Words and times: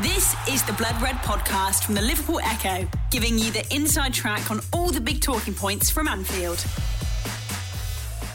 This 0.00 0.34
is 0.48 0.62
the 0.62 0.72
Blood 0.72 1.00
Red 1.02 1.16
podcast 1.16 1.84
from 1.84 1.94
the 1.94 2.00
Liverpool 2.00 2.40
Echo, 2.42 2.88
giving 3.10 3.38
you 3.38 3.50
the 3.50 3.62
inside 3.74 4.14
track 4.14 4.50
on 4.50 4.60
all 4.72 4.90
the 4.90 5.02
big 5.02 5.20
talking 5.20 5.52
points 5.52 5.90
from 5.90 6.08
Anfield. 6.08 6.58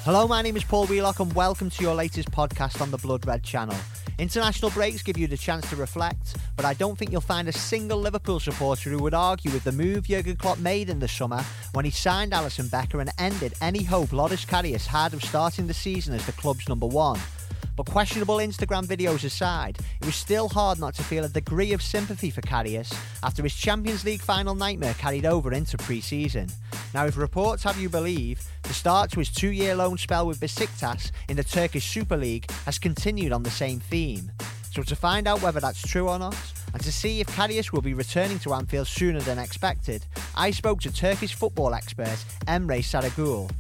Hello, 0.06 0.28
my 0.28 0.44
name 0.44 0.56
is 0.56 0.64
Paul 0.64 0.86
Wheelock, 0.86 1.20
and 1.20 1.34
welcome 1.34 1.72
to 1.72 1.84
your 1.84 1.96
latest 1.96 2.30
podcast 2.30 2.80
on 2.80 2.92
the 2.92 2.98
Blood 3.00 3.26
Red 3.26 3.44
channel. 3.44 3.76
International 4.20 4.70
breaks 4.70 5.02
give 5.02 5.18
you 5.18 5.26
the 5.26 5.36
chance 5.36 5.68
to 5.72 5.76
reflect, 5.76 6.38
but 6.56 6.64
I 6.64 6.76
don't 6.76 6.96
think 6.96 7.12
you'll 7.12 7.22
find 7.22 7.48
a 7.48 7.52
single 7.52 7.98
Liverpool 7.98 8.40
supporter 8.40 8.92
who 8.92 9.00
would 9.00 9.16
argue 9.16 9.50
with 9.50 9.64
the 9.64 9.72
move 9.72 10.08
Jurgen 10.08 10.36
Klopp 10.36 10.60
made 10.60 10.92
in 10.92 11.00
the 11.00 11.08
summer 11.08 11.44
when 11.74 11.86
he 11.86 11.92
signed 11.92 12.34
Alisson 12.34 12.70
Becker 12.70 13.02
and 13.02 13.10
ended 13.18 13.56
any 13.62 13.82
hope 13.82 14.14
Loris 14.14 14.46
Karius 14.46 14.86
had 14.86 15.16
of 15.16 15.24
starting 15.24 15.66
the 15.66 15.74
season 15.74 16.14
as 16.14 16.26
the 16.28 16.34
club's 16.34 16.70
number 16.70 16.86
one. 16.88 17.20
But 17.78 17.86
questionable 17.86 18.38
Instagram 18.38 18.86
videos 18.86 19.24
aside, 19.24 19.78
it 20.02 20.06
was 20.08 20.16
still 20.16 20.50
hard 20.50 20.80
not 20.80 20.96
to 20.96 21.04
feel 21.04 21.24
a 21.24 21.30
degree 21.30 21.74
of 21.74 21.84
sympathy 21.84 22.32
for 22.32 22.42
Karius 22.42 22.92
after 23.22 23.44
his 23.44 23.54
Champions 23.54 24.04
League 24.04 24.22
final 24.22 24.56
nightmare 24.56 24.96
carried 24.96 25.28
over 25.28 25.54
into 25.54 25.78
pre 25.78 26.02
season. 26.02 26.48
Now, 26.96 27.06
if 27.06 27.18
reports 27.18 27.62
have 27.64 27.80
you 27.80 27.88
believe, 27.88 28.42
the 28.64 28.74
start 28.74 29.12
to 29.12 29.20
his 29.20 29.30
two 29.30 29.52
year 29.52 29.76
loan 29.76 30.00
spell 30.00 30.26
with 30.26 30.40
Besiktas 30.40 31.12
in 31.30 31.38
the 31.38 31.44
Turkish 31.44 31.86
Super 31.86 32.18
League 32.18 32.50
has 32.66 32.80
continued 32.80 33.32
on 33.32 33.44
the 33.44 33.52
same 33.52 33.80
theme. 33.80 34.32
So, 34.72 34.82
to 34.82 34.96
find 34.96 35.28
out 35.28 35.44
whether 35.44 35.60
that's 35.60 35.88
true 35.88 36.10
or 36.10 36.18
not, 36.18 36.36
and 36.74 36.82
to 36.84 36.92
see 36.92 37.20
if 37.20 37.28
Karius 37.28 37.72
will 37.72 37.82
be 37.84 37.94
returning 37.94 38.40
to 38.40 38.56
Anfield 38.56 38.88
sooner 38.88 39.22
than 39.22 39.38
expected, 39.38 40.04
I 40.36 40.50
spoke 40.50 40.82
to 40.82 40.92
Turkish 40.92 41.36
football 41.36 41.76
expert 41.76 42.18
Emre 42.48 42.80
Sarigul. 42.80 43.52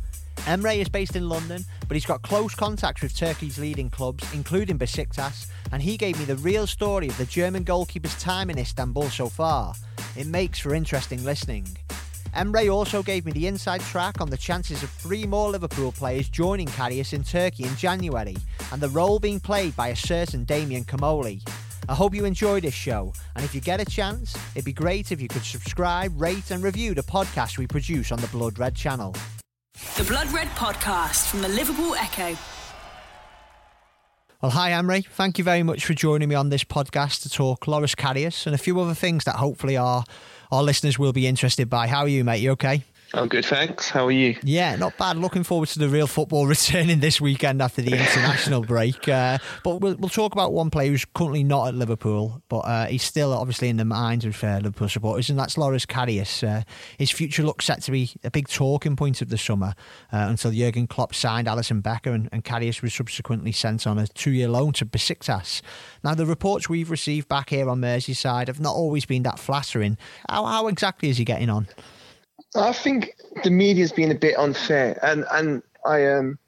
Emre 0.47 0.77
is 0.77 0.87
based 0.87 1.17
in 1.17 1.27
London, 1.27 1.65
but 1.89 1.95
he's 1.95 2.05
got 2.05 2.21
close 2.21 2.55
contacts 2.55 3.01
with 3.01 3.13
Turkey's 3.13 3.59
leading 3.59 3.89
clubs, 3.89 4.23
including 4.33 4.79
Besiktas, 4.79 5.47
and 5.73 5.81
he 5.81 5.97
gave 5.97 6.17
me 6.17 6.23
the 6.23 6.37
real 6.37 6.65
story 6.65 7.09
of 7.09 7.17
the 7.17 7.25
German 7.25 7.65
goalkeeper's 7.65 8.17
time 8.17 8.49
in 8.49 8.57
Istanbul 8.57 9.09
so 9.09 9.27
far. 9.27 9.73
It 10.15 10.25
makes 10.25 10.57
for 10.57 10.73
interesting 10.73 11.21
listening. 11.25 11.67
Emre 12.33 12.73
also 12.73 13.03
gave 13.03 13.25
me 13.25 13.33
the 13.33 13.45
inside 13.45 13.81
track 13.81 14.21
on 14.21 14.29
the 14.29 14.37
chances 14.37 14.83
of 14.83 14.89
three 14.89 15.25
more 15.25 15.49
Liverpool 15.49 15.91
players 15.91 16.29
joining 16.29 16.67
Karius 16.67 17.11
in 17.11 17.25
Turkey 17.25 17.65
in 17.65 17.75
January, 17.75 18.37
and 18.71 18.81
the 18.81 18.87
role 18.87 19.19
being 19.19 19.41
played 19.41 19.75
by 19.75 19.89
a 19.89 19.95
certain 19.97 20.45
Damien 20.45 20.85
Comolli. 20.85 21.45
I 21.89 21.93
hope 21.93 22.15
you 22.15 22.23
enjoy 22.23 22.61
this 22.61 22.73
show, 22.73 23.11
and 23.35 23.43
if 23.43 23.53
you 23.53 23.59
get 23.59 23.81
a 23.81 23.85
chance, 23.85 24.33
it'd 24.55 24.63
be 24.63 24.71
great 24.71 25.11
if 25.11 25.19
you 25.19 25.27
could 25.27 25.43
subscribe, 25.43 26.13
rate, 26.15 26.51
and 26.51 26.63
review 26.63 26.93
the 26.93 27.03
podcast 27.03 27.57
we 27.57 27.67
produce 27.67 28.13
on 28.13 28.21
the 28.21 28.27
Blood 28.27 28.57
Red 28.57 28.75
channel. 28.77 29.13
The 29.77 30.03
Blood 30.05 30.31
Red 30.31 30.47
podcast 30.49 31.27
from 31.27 31.43
the 31.43 31.47
Liverpool 31.47 31.93
Echo. 31.93 32.35
Well, 34.41 34.51
hi, 34.51 34.71
Emre. 34.71 35.05
Thank 35.05 35.37
you 35.37 35.43
very 35.43 35.61
much 35.61 35.85
for 35.85 35.93
joining 35.93 36.29
me 36.29 36.33
on 36.35 36.49
this 36.49 36.63
podcast 36.63 37.21
to 37.23 37.29
talk 37.29 37.67
Loris 37.67 37.93
Karius 37.93 38.47
and 38.47 38.55
a 38.55 38.57
few 38.57 38.79
other 38.79 38.95
things 38.95 39.23
that 39.25 39.35
hopefully 39.35 39.77
our, 39.77 40.03
our 40.51 40.63
listeners 40.63 40.97
will 40.97 41.13
be 41.13 41.27
interested 41.27 41.69
by. 41.69 41.85
How 41.87 42.01
are 42.01 42.07
you, 42.07 42.23
mate? 42.23 42.41
You 42.41 42.51
okay? 42.51 42.85
I'm 43.13 43.29
good, 43.29 43.45
thanks. 43.45 43.89
How 43.89 44.05
are 44.05 44.11
you? 44.11 44.37
Yeah, 44.43 44.75
not 44.75 44.97
bad. 44.97 45.17
Looking 45.17 45.43
forward 45.43 45.69
to 45.69 45.79
the 45.79 45.87
real 45.87 46.07
football 46.07 46.45
returning 46.47 46.99
this 46.99 47.21
weekend 47.21 47.61
after 47.61 47.81
the 47.81 47.93
international 47.93 48.61
break. 48.65 49.07
Uh, 49.07 49.37
but 49.63 49.79
we'll, 49.79 49.95
we'll 49.95 50.09
talk 50.09 50.33
about 50.33 50.51
one 50.51 50.69
player 50.69 50.91
who's 50.91 51.05
currently 51.05 51.43
not 51.43 51.69
at 51.69 51.73
Liverpool, 51.73 52.41
but 52.49 52.59
uh, 52.59 52.85
he's 52.87 53.03
still 53.03 53.31
obviously 53.31 53.69
in 53.69 53.77
the 53.77 53.85
minds 53.85 54.25
of 54.25 54.43
uh, 54.43 54.57
Liverpool 54.57 54.89
supporters, 54.89 55.29
and 55.29 55.39
that's 55.39 55.57
Loris 55.57 55.85
Karius. 55.85 56.45
Uh, 56.45 56.63
his 56.97 57.09
future 57.09 57.43
looks 57.43 57.65
set 57.65 57.81
to 57.83 57.91
be 57.91 58.11
a 58.25 58.31
big 58.31 58.49
talking 58.49 58.97
point 58.97 59.21
of 59.21 59.29
the 59.29 59.37
summer 59.37 59.73
uh, 60.11 60.27
until 60.29 60.51
Jurgen 60.51 60.87
Klopp 60.87 61.15
signed 61.15 61.47
Alisson 61.47 61.81
Becker, 61.81 62.11
and, 62.11 62.27
and 62.33 62.43
Karius 62.43 62.81
was 62.81 62.93
subsequently 62.93 63.53
sent 63.53 63.87
on 63.87 63.97
a 63.97 64.07
two-year 64.07 64.49
loan 64.49 64.73
to 64.73 64.85
Besiktas. 64.85 65.61
Now, 66.03 66.13
the 66.13 66.25
reports 66.25 66.67
we've 66.67 66.91
received 66.91 67.29
back 67.29 67.51
here 67.51 67.69
on 67.69 67.79
Merseyside 67.79 68.47
have 68.47 68.59
not 68.59 68.75
always 68.75 69.05
been 69.05 69.23
that 69.23 69.39
flattering. 69.39 69.97
How, 70.29 70.43
how 70.43 70.67
exactly 70.67 71.09
is 71.09 71.17
he 71.17 71.23
getting 71.23 71.49
on? 71.49 71.67
I 72.57 72.73
think 72.73 73.15
the 73.43 73.51
media's 73.51 73.91
been 73.91 74.11
a 74.11 74.15
bit 74.15 74.37
unfair, 74.37 74.99
and 75.03 75.25
and 75.31 75.63
I 75.85 76.07
um, 76.07 76.39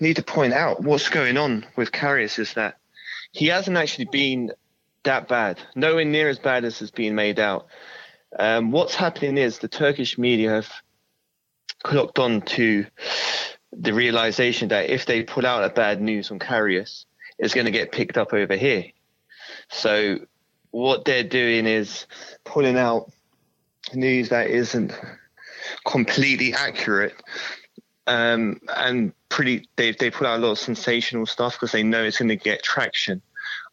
need 0.00 0.16
to 0.16 0.22
point 0.22 0.52
out 0.52 0.82
what's 0.82 1.08
going 1.08 1.36
on 1.36 1.66
with 1.76 1.92
Karius 1.92 2.38
is 2.38 2.54
that 2.54 2.76
he 3.32 3.46
hasn't 3.46 3.76
actually 3.76 4.06
been 4.06 4.52
that 5.04 5.28
bad, 5.28 5.58
nowhere 5.74 6.04
near 6.04 6.28
as 6.28 6.38
bad 6.38 6.64
as 6.64 6.78
has 6.80 6.90
been 6.90 7.14
made 7.14 7.38
out. 7.38 7.66
Um, 8.38 8.70
what's 8.70 8.94
happening 8.94 9.38
is 9.38 9.58
the 9.58 9.68
Turkish 9.68 10.18
media 10.18 10.50
have 10.50 10.70
clocked 11.82 12.18
on 12.18 12.42
to 12.42 12.86
the 13.72 13.94
realization 13.94 14.68
that 14.68 14.90
if 14.90 15.06
they 15.06 15.22
put 15.22 15.44
out 15.44 15.64
a 15.64 15.70
bad 15.70 16.00
news 16.00 16.30
on 16.30 16.38
Karius, 16.38 17.06
it's 17.38 17.54
going 17.54 17.64
to 17.66 17.72
get 17.72 17.92
picked 17.92 18.18
up 18.18 18.32
over 18.32 18.56
here. 18.56 18.86
So 19.70 20.18
what 20.70 21.04
they're 21.04 21.24
doing 21.24 21.66
is 21.66 22.06
pulling 22.44 22.76
out 22.76 23.10
news 23.94 24.28
that 24.28 24.48
isn't 24.48 24.92
completely 25.84 26.54
accurate. 26.54 27.14
Um, 28.06 28.60
and 28.76 29.12
pretty, 29.28 29.68
they 29.76 29.92
they 29.92 30.10
put 30.10 30.26
out 30.26 30.38
a 30.38 30.42
lot 30.42 30.52
of 30.52 30.58
sensational 30.58 31.26
stuff 31.26 31.54
because 31.54 31.72
they 31.72 31.82
know 31.82 32.02
it's 32.02 32.18
going 32.18 32.28
to 32.28 32.36
get 32.36 32.62
traction 32.62 33.22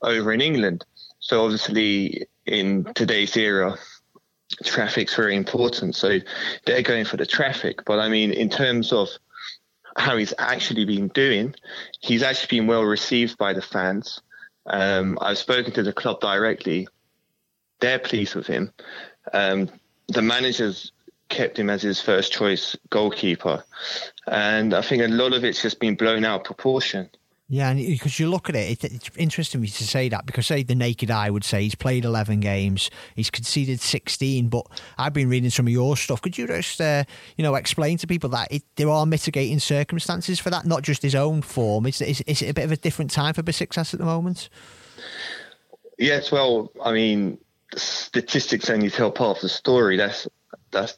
over 0.01 0.31
in 0.31 0.41
England. 0.41 0.85
So 1.19 1.43
obviously, 1.43 2.27
in 2.45 2.85
today's 2.93 3.35
era, 3.35 3.77
traffic's 4.63 5.15
very 5.15 5.35
important. 5.35 5.95
So 5.95 6.19
they're 6.65 6.81
going 6.81 7.05
for 7.05 7.17
the 7.17 7.25
traffic. 7.25 7.83
But 7.85 7.99
I 7.99 8.09
mean, 8.09 8.31
in 8.31 8.49
terms 8.49 8.93
of 8.93 9.09
how 9.97 10.17
he's 10.17 10.33
actually 10.37 10.85
been 10.85 11.07
doing, 11.09 11.55
he's 12.01 12.23
actually 12.23 12.59
been 12.59 12.67
well 12.67 12.83
received 12.83 13.37
by 13.37 13.53
the 13.53 13.61
fans. 13.61 14.21
Um, 14.67 15.17
I've 15.21 15.37
spoken 15.37 15.73
to 15.73 15.83
the 15.83 15.93
club 15.93 16.21
directly. 16.21 16.87
They're 17.79 17.99
pleased 17.99 18.35
with 18.35 18.47
him. 18.47 18.71
Um, 19.33 19.69
the 20.07 20.21
managers 20.21 20.91
kept 21.29 21.59
him 21.59 21.69
as 21.69 21.81
his 21.81 22.01
first 22.01 22.31
choice 22.31 22.75
goalkeeper. 22.89 23.63
And 24.27 24.73
I 24.73 24.81
think 24.81 25.03
a 25.03 25.07
lot 25.07 25.33
of 25.33 25.43
it's 25.43 25.61
just 25.61 25.79
been 25.79 25.95
blown 25.95 26.25
out 26.25 26.41
of 26.41 26.45
proportion. 26.45 27.09
Yeah, 27.49 27.69
and 27.69 27.79
because 27.79 28.19
you 28.19 28.29
look 28.29 28.49
at 28.49 28.55
it, 28.55 28.83
it's 28.83 29.09
interesting 29.15 29.61
me 29.61 29.67
to 29.69 29.83
say 29.85 30.09
that 30.09 30.25
because 30.25 30.47
say 30.47 30.63
the 30.63 30.75
naked 30.75 31.09
eye 31.09 31.29
would 31.29 31.45
say 31.45 31.63
he's 31.63 31.75
played 31.75 32.03
eleven 32.03 32.41
games, 32.41 32.89
he's 33.15 33.29
conceded 33.29 33.79
sixteen. 33.79 34.49
But 34.49 34.65
I've 34.97 35.13
been 35.13 35.29
reading 35.29 35.49
some 35.49 35.65
of 35.65 35.71
your 35.71 35.95
stuff. 35.95 36.21
Could 36.21 36.37
you 36.37 36.45
just, 36.45 36.81
uh, 36.81 37.05
you 37.37 37.43
know, 37.43 37.55
explain 37.55 37.97
to 37.99 38.07
people 38.07 38.29
that 38.31 38.51
it, 38.51 38.63
there 38.75 38.89
are 38.89 39.05
mitigating 39.05 39.59
circumstances 39.59 40.39
for 40.39 40.49
that, 40.49 40.65
not 40.65 40.83
just 40.83 41.01
his 41.01 41.15
own 41.15 41.41
form? 41.41 41.85
Is, 41.85 42.01
is, 42.01 42.19
is 42.27 42.41
it 42.41 42.49
a 42.49 42.53
bit 42.53 42.65
of 42.65 42.73
a 42.73 42.77
different 42.77 43.11
time 43.11 43.33
for 43.33 43.43
Besiktas 43.43 43.93
at 43.93 43.99
the 44.01 44.05
moment? 44.05 44.49
Yes, 45.97 46.33
well, 46.33 46.69
I 46.83 46.91
mean, 46.91 47.37
statistics 47.77 48.69
only 48.69 48.89
tell 48.89 49.09
part 49.09 49.37
of 49.37 49.41
the 49.41 49.47
story. 49.47 49.95
That's 49.95 50.27
that's 50.71 50.97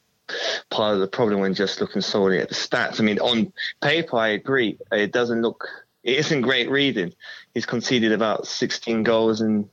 part 0.69 0.93
of 0.93 0.99
the 0.99 1.07
problem 1.07 1.41
when 1.41 1.53
just 1.53 1.81
looking 1.81 2.01
solely 2.01 2.39
at 2.39 2.49
the 2.49 2.55
stats. 2.55 2.99
I 2.99 3.03
mean, 3.03 3.19
on 3.19 3.53
paper, 3.81 4.17
I 4.17 4.29
agree. 4.29 4.77
It 4.91 5.11
doesn't 5.11 5.41
look, 5.41 5.67
it 6.03 6.17
isn't 6.17 6.41
great 6.41 6.69
reading. 6.69 7.13
He's 7.53 7.65
conceded 7.65 8.11
about 8.11 8.47
16 8.47 9.03
goals 9.03 9.41
in 9.41 9.69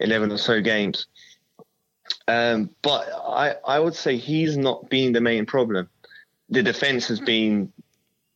11 0.00 0.32
or 0.32 0.38
so 0.38 0.60
games. 0.60 1.06
Um, 2.28 2.70
but 2.82 3.08
I, 3.12 3.56
I 3.66 3.78
would 3.78 3.94
say 3.94 4.16
he's 4.16 4.56
not 4.56 4.88
been 4.90 5.12
the 5.12 5.20
main 5.20 5.46
problem. 5.46 5.88
The 6.50 6.62
defense 6.62 7.08
has 7.08 7.20
been 7.20 7.72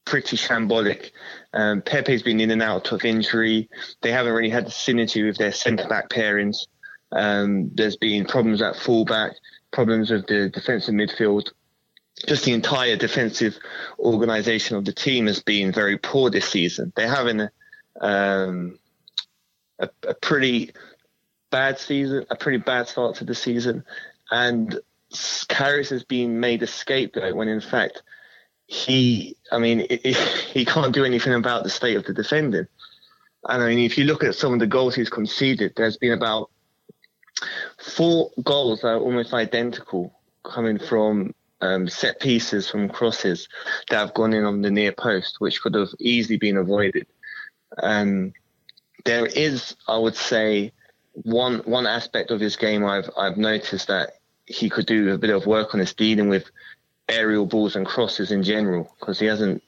pretty 0.05 0.37
shambolic. 0.37 1.11
Um, 1.53 1.83
Pepe's 1.83 2.23
been 2.23 2.41
in 2.41 2.51
and 2.51 2.63
out 2.63 2.93
of 2.93 3.05
injury. 3.05 3.69
They 4.03 4.11
haven't 4.11 4.33
really 4.33 4.51
had 4.51 4.67
the 4.67 4.71
synergy 4.71 5.25
with 5.25 5.39
their 5.39 5.53
centre 5.53 5.89
back 5.89 6.09
pairings. 6.09 6.67
Um, 7.13 7.71
there's 7.75 7.97
been 7.97 8.25
problems 8.25 8.63
at 8.63 8.77
fullback 8.77 9.33
problems 9.73 10.11
with 10.11 10.27
the 10.27 10.49
defensive 10.49 10.95
midfield. 10.95 11.51
Just 12.27 12.45
the 12.45 12.53
entire 12.53 12.97
defensive 12.97 13.57
organisation 13.99 14.77
of 14.77 14.85
the 14.85 14.93
team 14.93 15.27
has 15.27 15.41
been 15.43 15.73
very 15.73 15.97
poor 15.97 16.29
this 16.29 16.49
season. 16.49 16.93
They're 16.95 17.09
having 17.09 17.41
a, 17.41 17.51
um, 18.01 18.79
a, 19.79 19.89
a 20.07 20.15
pretty 20.15 20.73
bad 21.51 21.79
season, 21.79 22.27
a 22.31 22.37
pretty 22.37 22.59
bad 22.59 22.89
start 22.89 23.17
to 23.17 23.25
the 23.25 23.35
season, 23.35 23.85
and 24.31 24.79
Karius 25.13 25.91
has 25.91 26.05
been 26.05 26.41
made 26.41 26.63
a 26.63 26.67
scapegoat 26.67 27.35
when 27.35 27.49
in 27.49 27.61
fact 27.61 28.03
he, 28.67 29.37
I 29.51 29.59
mean, 29.59 29.81
it, 29.91 30.01
it, 30.05 30.17
he 30.17 30.65
can't 30.65 30.95
do 30.95 31.05
anything 31.05 31.35
about 31.35 31.65
the 31.65 31.71
state 31.71 31.97
of 31.97 32.05
the 32.05 32.15
defending. 32.15 32.67
And 33.49 33.63
I 33.63 33.69
mean, 33.69 33.79
if 33.79 33.99
you 33.99 34.05
look 34.05 34.23
at 34.23 34.35
some 34.35 34.53
of 34.53 34.61
the 34.61 34.67
goals 34.67 34.95
he's 34.95 35.09
conceded, 35.09 35.73
there's 35.77 35.97
been 35.97 36.13
about 36.13 36.51
four 37.81 38.31
goals 38.43 38.85
are 38.85 38.99
almost 38.99 39.33
identical 39.33 40.13
coming 40.45 40.79
from 40.79 41.35
um, 41.61 41.89
set 41.89 42.21
pieces 42.21 42.69
from 42.69 42.89
crosses 42.89 43.49
that 43.89 43.99
have 43.99 44.15
gone 44.15 44.33
in 44.33 44.45
on 44.45 44.63
the 44.63 44.71
near 44.71 44.93
post, 44.93 45.37
which 45.41 45.61
could 45.61 45.75
have 45.75 45.91
easily 45.99 46.39
been 46.39 46.57
avoided. 46.57 47.07
Um, 47.83 48.33
there 49.05 49.27
is, 49.27 49.77
I 49.89 49.99
would 49.99 50.17
say, 50.17 50.73
one 51.13 51.59
one 51.61 51.87
aspect 51.87 52.31
of 52.31 52.41
his 52.41 52.57
game 52.57 52.85
I've 52.85 53.11
I've 53.17 53.37
noticed 53.37 53.89
that 53.89 54.11
he 54.47 54.69
could 54.69 54.87
do 54.87 55.13
a 55.13 55.19
bit 55.19 55.31
of 55.31 55.47
work 55.47 55.75
on 55.75 55.81
is 55.81 55.95
dealing 55.95 56.29
with 56.29 56.51
aerial 57.09 57.47
balls 57.47 57.77
and 57.77 57.87
crosses 57.87 58.31
in 58.31 58.43
general 58.43 58.95
because 58.99 59.19
he 59.19 59.27
hasn't 59.27 59.63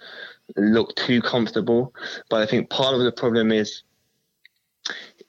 looked 0.57 0.97
too 0.97 1.21
comfortable. 1.21 1.93
But 2.31 2.43
I 2.43 2.47
think 2.47 2.71
part 2.71 2.95
of 2.95 3.03
the 3.03 3.13
problem 3.13 3.53
is 3.53 3.83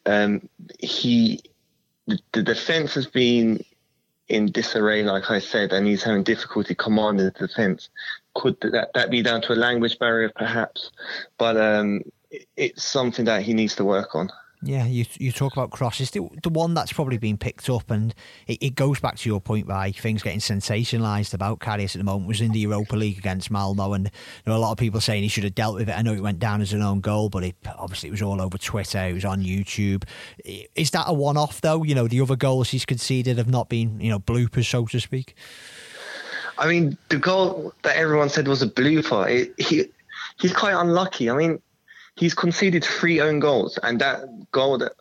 um, 0.05 0.49
he 0.79 1.41
the, 2.07 2.19
the 2.31 2.43
defense 2.43 2.93
has 2.95 3.07
been 3.07 3.63
in 4.29 4.51
disarray, 4.51 5.03
like 5.03 5.29
I 5.29 5.39
said, 5.39 5.73
and 5.73 5.85
he's 5.85 6.03
having 6.03 6.23
difficulty 6.23 6.75
commanding 6.75 7.25
the 7.25 7.47
defense. 7.47 7.89
Could 8.35 8.59
that, 8.61 8.91
that 8.93 9.11
be 9.11 9.21
down 9.21 9.41
to 9.43 9.53
a 9.53 9.55
language 9.55 9.99
barrier, 9.99 10.31
perhaps? 10.35 10.91
But 11.37 11.57
um, 11.57 12.01
it's 12.57 12.83
something 12.83 13.25
that 13.25 13.43
he 13.43 13.53
needs 13.53 13.75
to 13.75 13.85
work 13.85 14.15
on. 14.15 14.29
Yeah, 14.65 14.85
you 14.85 15.05
you 15.19 15.31
talk 15.33 15.51
about 15.53 15.71
crosses. 15.71 16.11
The, 16.11 16.27
the 16.41 16.49
one 16.49 16.73
that's 16.73 16.93
probably 16.93 17.17
been 17.17 17.37
picked 17.37 17.69
up, 17.69 17.91
and 17.91 18.13
it, 18.47 18.59
it 18.61 18.75
goes 18.75 18.99
back 18.99 19.17
to 19.17 19.29
your 19.29 19.41
point 19.41 19.67
by 19.67 19.91
things 19.91 20.23
getting 20.23 20.39
sensationalised 20.39 21.33
about 21.33 21.59
Karius 21.59 21.95
at 21.95 21.99
the 21.99 22.03
moment 22.03 22.27
was 22.27 22.39
in 22.39 22.53
the 22.53 22.59
Europa 22.59 22.95
League 22.95 23.17
against 23.17 23.51
Malmo, 23.51 23.93
and 23.93 24.05
there 24.05 24.53
were 24.53 24.53
a 24.53 24.59
lot 24.59 24.71
of 24.71 24.77
people 24.77 25.01
saying 25.01 25.23
he 25.23 25.27
should 25.27 25.43
have 25.43 25.55
dealt 25.55 25.75
with 25.75 25.89
it. 25.89 25.97
I 25.97 26.01
know 26.01 26.13
it 26.13 26.21
went 26.21 26.39
down 26.39 26.61
as 26.61 26.71
an 26.71 26.81
own 26.81 27.01
goal, 27.01 27.29
but 27.29 27.43
it 27.43 27.55
obviously 27.77 28.07
it 28.07 28.11
was 28.13 28.21
all 28.21 28.41
over 28.41 28.57
Twitter, 28.57 28.99
it 28.99 29.13
was 29.13 29.25
on 29.25 29.43
YouTube. 29.43 30.03
Is 30.75 30.91
that 30.91 31.05
a 31.07 31.13
one-off 31.13 31.59
though? 31.59 31.83
You 31.83 31.95
know, 31.95 32.07
the 32.07 32.21
other 32.21 32.37
goals 32.37 32.69
he's 32.69 32.85
conceded 32.85 33.37
have 33.37 33.49
not 33.49 33.67
been 33.67 33.99
you 33.99 34.09
know 34.09 34.19
bloopers, 34.19 34.65
so 34.65 34.85
to 34.85 34.99
speak. 34.99 35.35
I 36.57 36.67
mean, 36.67 36.97
the 37.09 37.17
goal 37.17 37.73
that 37.81 37.97
everyone 37.97 38.29
said 38.29 38.47
was 38.47 38.61
a 38.61 38.69
blooper. 38.69 39.29
It, 39.29 39.53
he 39.57 39.89
he's 40.39 40.53
quite 40.53 40.73
unlucky. 40.73 41.29
I 41.29 41.35
mean 41.35 41.61
he's 42.15 42.33
conceded 42.33 42.83
three 42.83 43.19
own 43.19 43.39
goals, 43.39 43.77
and 43.83 43.99
that 43.99 44.51
goal 44.51 44.77
that 44.79 44.93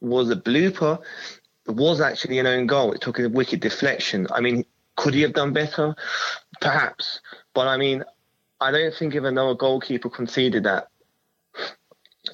was 0.00 0.30
a 0.30 0.36
blooper 0.36 1.00
was 1.66 2.00
actually 2.00 2.38
an 2.38 2.46
own 2.46 2.66
goal. 2.66 2.92
It 2.92 3.00
took 3.00 3.18
a 3.18 3.28
wicked 3.28 3.60
deflection. 3.60 4.26
I 4.30 4.40
mean, 4.40 4.64
could 4.96 5.14
he 5.14 5.22
have 5.22 5.34
done 5.34 5.52
better? 5.52 5.94
Perhaps, 6.60 7.20
but 7.54 7.68
I 7.68 7.76
mean, 7.76 8.04
I 8.60 8.70
don't 8.70 8.94
think 8.94 9.14
if 9.14 9.24
another 9.24 9.54
goalkeeper 9.54 10.10
conceded 10.10 10.64
that, 10.64 10.88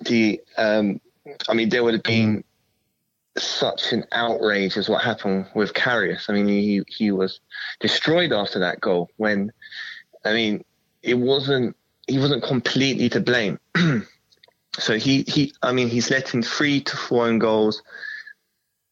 the 0.02 0.40
um, 0.56 1.00
I 1.48 1.54
mean, 1.54 1.68
there 1.68 1.84
would 1.84 1.94
have 1.94 2.02
been 2.02 2.44
such 3.36 3.92
an 3.92 4.04
outrage 4.12 4.76
as 4.76 4.88
what 4.88 5.02
happened 5.02 5.46
with 5.54 5.74
Karius. 5.74 6.30
I 6.30 6.34
mean, 6.34 6.48
he 6.48 6.82
he 6.86 7.10
was 7.10 7.40
destroyed 7.80 8.32
after 8.32 8.58
that 8.60 8.80
goal. 8.80 9.10
When, 9.16 9.52
I 10.24 10.32
mean, 10.32 10.64
it 11.02 11.14
wasn't 11.14 11.76
he 12.06 12.18
wasn't 12.18 12.42
completely 12.42 13.08
to 13.10 13.20
blame. 13.20 13.58
So 14.78 14.98
he, 14.98 15.22
he, 15.26 15.52
I 15.62 15.72
mean, 15.72 15.88
he's 15.88 16.10
letting 16.10 16.42
three 16.42 16.80
to 16.80 16.96
four 16.96 17.26
own 17.26 17.38
goals. 17.38 17.82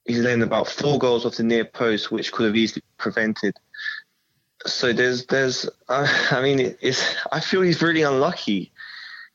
He's 0.04 0.20
letting 0.20 0.42
about 0.42 0.68
four 0.68 0.98
goals 0.98 1.26
off 1.26 1.36
the 1.36 1.42
near 1.42 1.64
post, 1.64 2.10
which 2.10 2.32
could 2.32 2.46
have 2.46 2.56
easily 2.56 2.82
prevented. 2.98 3.56
So 4.66 4.92
there's, 4.92 5.26
there's, 5.26 5.68
uh, 5.88 6.06
I 6.30 6.40
mean, 6.40 6.76
it's. 6.80 7.16
I 7.32 7.40
feel 7.40 7.62
he's 7.62 7.82
really 7.82 8.02
unlucky. 8.02 8.72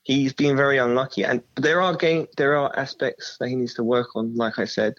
He's 0.04 0.32
been 0.32 0.56
very 0.56 0.78
unlucky, 0.78 1.26
and 1.26 1.44
there 1.58 1.82
are 1.82 1.94
game, 1.94 2.28
there 2.38 2.56
are 2.56 2.74
aspects 2.80 3.36
that 3.40 3.50
he 3.50 3.56
needs 3.56 3.74
to 3.74 3.84
work 3.84 4.16
on, 4.16 4.36
like 4.36 4.58
I 4.58 4.64
said. 4.64 4.96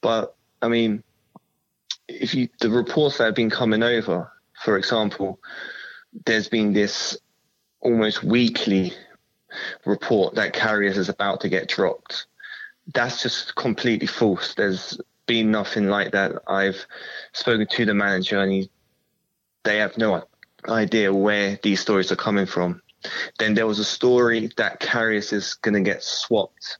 But 0.00 0.34
I 0.62 0.68
mean, 0.68 1.04
if 2.08 2.34
you 2.34 2.48
the 2.60 2.70
reports 2.70 3.18
that 3.18 3.24
have 3.24 3.34
been 3.34 3.50
coming 3.50 3.82
over, 3.82 4.32
for 4.64 4.78
example, 4.78 5.40
there's 6.24 6.48
been 6.48 6.72
this 6.72 7.18
almost 7.80 8.24
weekly 8.24 8.94
report 9.84 10.34
that 10.34 10.54
Karius 10.54 10.96
is 10.96 11.08
about 11.08 11.40
to 11.42 11.48
get 11.48 11.68
dropped. 11.68 12.26
That's 12.92 13.22
just 13.22 13.54
completely 13.54 14.06
false. 14.06 14.54
There's 14.54 15.00
been 15.26 15.50
nothing 15.50 15.88
like 15.88 16.12
that. 16.12 16.32
I've 16.46 16.86
spoken 17.32 17.66
to 17.66 17.84
the 17.84 17.94
manager 17.94 18.40
and 18.40 18.52
he, 18.52 18.70
they 19.64 19.78
have 19.78 19.96
no 19.96 20.24
idea 20.68 21.12
where 21.12 21.58
these 21.62 21.80
stories 21.80 22.10
are 22.10 22.16
coming 22.16 22.46
from. 22.46 22.82
Then 23.38 23.54
there 23.54 23.66
was 23.66 23.78
a 23.78 23.84
story 23.84 24.50
that 24.56 24.80
Karius 24.80 25.32
is 25.32 25.54
going 25.54 25.74
to 25.74 25.80
get 25.80 26.02
swapped. 26.02 26.78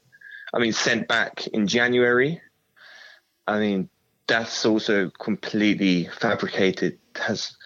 I 0.52 0.58
mean, 0.58 0.72
sent 0.72 1.08
back 1.08 1.46
in 1.48 1.66
January. 1.66 2.40
I 3.46 3.58
mean, 3.58 3.88
that's 4.26 4.66
also 4.66 5.10
completely 5.10 6.06
fabricated, 6.06 6.98
has 7.16 7.56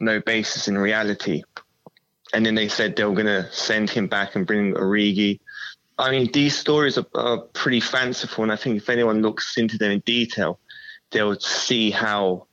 no 0.00 0.20
basis 0.20 0.68
in 0.68 0.76
reality 0.76 1.42
and 2.32 2.44
then 2.44 2.54
they 2.54 2.68
said 2.68 2.96
they 2.96 3.04
were 3.04 3.14
going 3.14 3.26
to 3.26 3.50
send 3.52 3.90
him 3.90 4.06
back 4.06 4.36
and 4.36 4.46
bring 4.46 4.74
Origi. 4.74 5.40
I 5.98 6.10
mean, 6.10 6.30
these 6.32 6.56
stories 6.56 6.96
are, 6.96 7.06
are, 7.14 7.38
pretty 7.38 7.80
fanciful, 7.80 8.42
and 8.42 8.52
I 8.52 8.56
think 8.56 8.76
if 8.76 8.88
anyone 8.88 9.22
looks 9.22 9.58
into 9.58 9.76
them 9.76 9.90
in 9.90 10.00
detail, 10.00 10.58
they'll 11.10 11.38
see 11.38 11.90
how, 11.90 12.46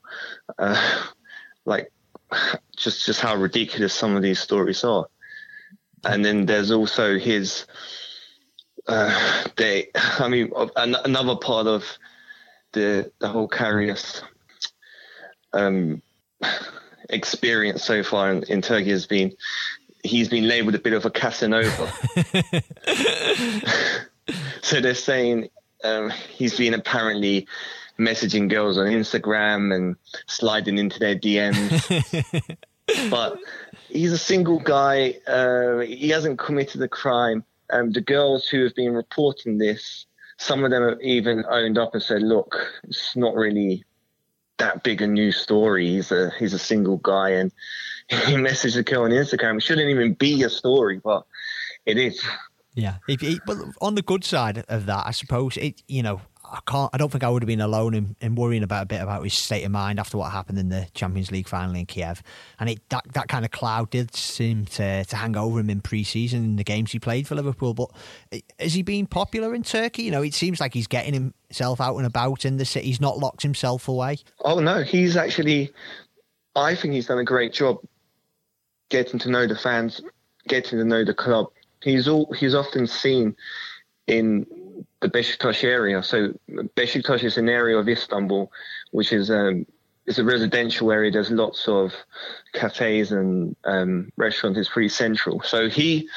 uh, 0.57 1.03
like, 1.65 1.91
just 2.75 3.05
just 3.05 3.21
how 3.21 3.35
ridiculous 3.35 3.93
some 3.93 4.15
of 4.15 4.21
these 4.21 4.39
stories 4.39 4.83
are. 4.83 5.07
And 6.03 6.25
then 6.25 6.45
there's 6.45 6.71
also 6.71 7.17
his, 7.17 7.65
uh, 8.87 9.45
they, 9.55 9.87
I 9.95 10.27
mean, 10.27 10.51
another 10.75 11.37
part 11.37 11.67
of 11.67 11.97
the 12.73 13.11
the 13.19 13.29
whole 13.29 13.47
Karius 13.47 14.23
um, 15.53 16.01
experience 17.09 17.83
so 17.83 18.03
far 18.03 18.31
in, 18.31 18.43
in 18.43 18.61
Turkey 18.61 18.91
has 18.91 19.05
been 19.05 19.35
he's 20.03 20.29
been 20.29 20.47
labelled 20.47 20.75
a 20.75 20.79
bit 20.79 20.93
of 20.93 21.05
a 21.05 21.09
Casanova. 21.09 21.91
so 24.61 24.79
they're 24.81 24.95
saying 24.95 25.49
um, 25.83 26.09
he's 26.09 26.57
been 26.57 26.73
apparently 26.73 27.47
messaging 27.99 28.49
girls 28.49 28.77
on 28.77 28.87
Instagram 28.87 29.73
and 29.75 29.95
sliding 30.27 30.77
into 30.77 30.99
their 30.99 31.15
DMs. 31.15 32.57
but 33.09 33.37
he's 33.89 34.11
a 34.11 34.17
single 34.17 34.59
guy. 34.59 35.15
Uh, 35.27 35.79
he 35.79 36.09
hasn't 36.09 36.39
committed 36.39 36.81
a 36.81 36.87
crime. 36.87 37.43
Um, 37.69 37.91
the 37.91 38.01
girls 38.01 38.47
who 38.47 38.63
have 38.63 38.75
been 38.75 38.93
reporting 38.93 39.57
this, 39.57 40.05
some 40.37 40.63
of 40.63 40.71
them 40.71 40.87
have 40.87 41.01
even 41.01 41.43
owned 41.49 41.77
up 41.77 41.93
and 41.93 42.01
said, 42.01 42.21
"Look, 42.21 42.55
it's 42.83 43.15
not 43.15 43.35
really 43.35 43.83
that 44.57 44.83
big 44.83 45.01
a 45.01 45.07
news 45.07 45.37
story. 45.37 45.87
He's 45.87 46.11
a 46.11 46.31
he's 46.39 46.53
a 46.53 46.59
single 46.59 46.97
guy, 46.97 47.29
and 47.29 47.51
he 48.09 48.15
messaged 48.35 48.77
a 48.77 48.83
girl 48.83 49.03
on 49.03 49.11
Instagram. 49.11 49.57
It 49.57 49.63
shouldn't 49.63 49.89
even 49.89 50.13
be 50.13 50.43
a 50.43 50.49
story, 50.49 50.99
but 51.03 51.25
it 51.85 51.97
is. 51.97 52.23
Yeah, 52.73 52.97
but 53.07 53.57
on 53.81 53.95
the 53.95 54.03
good 54.03 54.23
side 54.23 54.63
of 54.69 54.85
that, 54.85 55.07
I 55.07 55.11
suppose 55.11 55.57
it. 55.57 55.81
You 55.87 56.03
know, 56.03 56.21
I 56.49 56.59
can't. 56.65 56.89
I 56.93 56.97
don't 56.97 57.11
think 57.11 57.23
I 57.23 57.29
would 57.29 57.41
have 57.41 57.47
been 57.47 57.61
alone 57.61 57.93
in, 57.93 58.15
in, 58.21 58.35
worrying 58.35 58.63
about 58.63 58.83
a 58.83 58.85
bit 58.85 59.01
about 59.01 59.23
his 59.23 59.33
state 59.33 59.63
of 59.63 59.71
mind 59.71 59.99
after 59.99 60.17
what 60.17 60.31
happened 60.31 60.57
in 60.57 60.69
the 60.69 60.87
Champions 60.93 61.31
League 61.31 61.47
final 61.47 61.75
in 61.75 61.85
Kiev, 61.85 62.23
and 62.59 62.69
it 62.69 62.79
that, 62.89 63.03
that 63.13 63.27
kind 63.27 63.43
of 63.43 63.51
cloud 63.51 63.89
did 63.89 64.15
seem 64.15 64.65
to 64.65 65.03
to 65.05 65.15
hang 65.15 65.35
over 65.35 65.59
him 65.59 65.69
in 65.69 65.81
pre-season 65.81 66.43
in 66.43 66.55
the 66.55 66.63
games 66.63 66.91
he 66.91 66.99
played 66.99 67.27
for 67.27 67.35
Liverpool. 67.35 67.73
But 67.73 67.91
has 68.59 68.73
he 68.73 68.81
been 68.81 69.07
popular 69.07 69.53
in 69.53 69.63
Turkey? 69.63 70.03
You 70.03 70.11
know, 70.11 70.23
it 70.23 70.33
seems 70.33 70.59
like 70.59 70.73
he's 70.73 70.87
getting 70.87 71.13
himself 71.13 71.81
out 71.81 71.97
and 71.97 72.05
about 72.05 72.45
in 72.45 72.57
the 72.57 72.65
city. 72.65 72.87
He's 72.87 73.01
not 73.01 73.17
locked 73.17 73.41
himself 73.41 73.87
away. 73.87 74.19
Oh 74.41 74.59
no, 74.59 74.83
he's 74.83 75.17
actually. 75.17 75.71
I 76.55 76.75
think 76.75 76.93
he's 76.93 77.07
done 77.07 77.19
a 77.19 77.23
great 77.23 77.53
job 77.53 77.77
getting 78.89 79.19
to 79.19 79.29
know 79.29 79.47
the 79.47 79.55
fans, 79.55 80.01
getting 80.47 80.79
to 80.79 80.85
know 80.85 81.03
the 81.03 81.13
club. 81.13 81.47
He's 81.83 82.07
all 82.07 82.31
he's 82.33 82.55
often 82.55 82.87
seen 82.87 83.35
in 84.07 84.45
the 85.01 85.09
Besiktas 85.09 85.63
area. 85.63 86.01
So 86.03 86.33
Besiktas 86.75 87.23
is 87.23 87.37
an 87.37 87.49
area 87.49 87.77
of 87.77 87.87
Istanbul, 87.87 88.51
which 88.91 89.13
is 89.13 89.29
um, 89.29 89.65
it's 90.05 90.17
a 90.17 90.23
residential 90.23 90.91
area. 90.91 91.11
There's 91.11 91.29
lots 91.29 91.67
of 91.67 91.93
cafes 92.53 93.11
and 93.11 93.55
um, 93.65 94.11
restaurants. 94.15 94.57
It's 94.57 94.69
pretty 94.69 94.89
central. 94.89 95.41
So 95.41 95.69
he, 95.69 96.09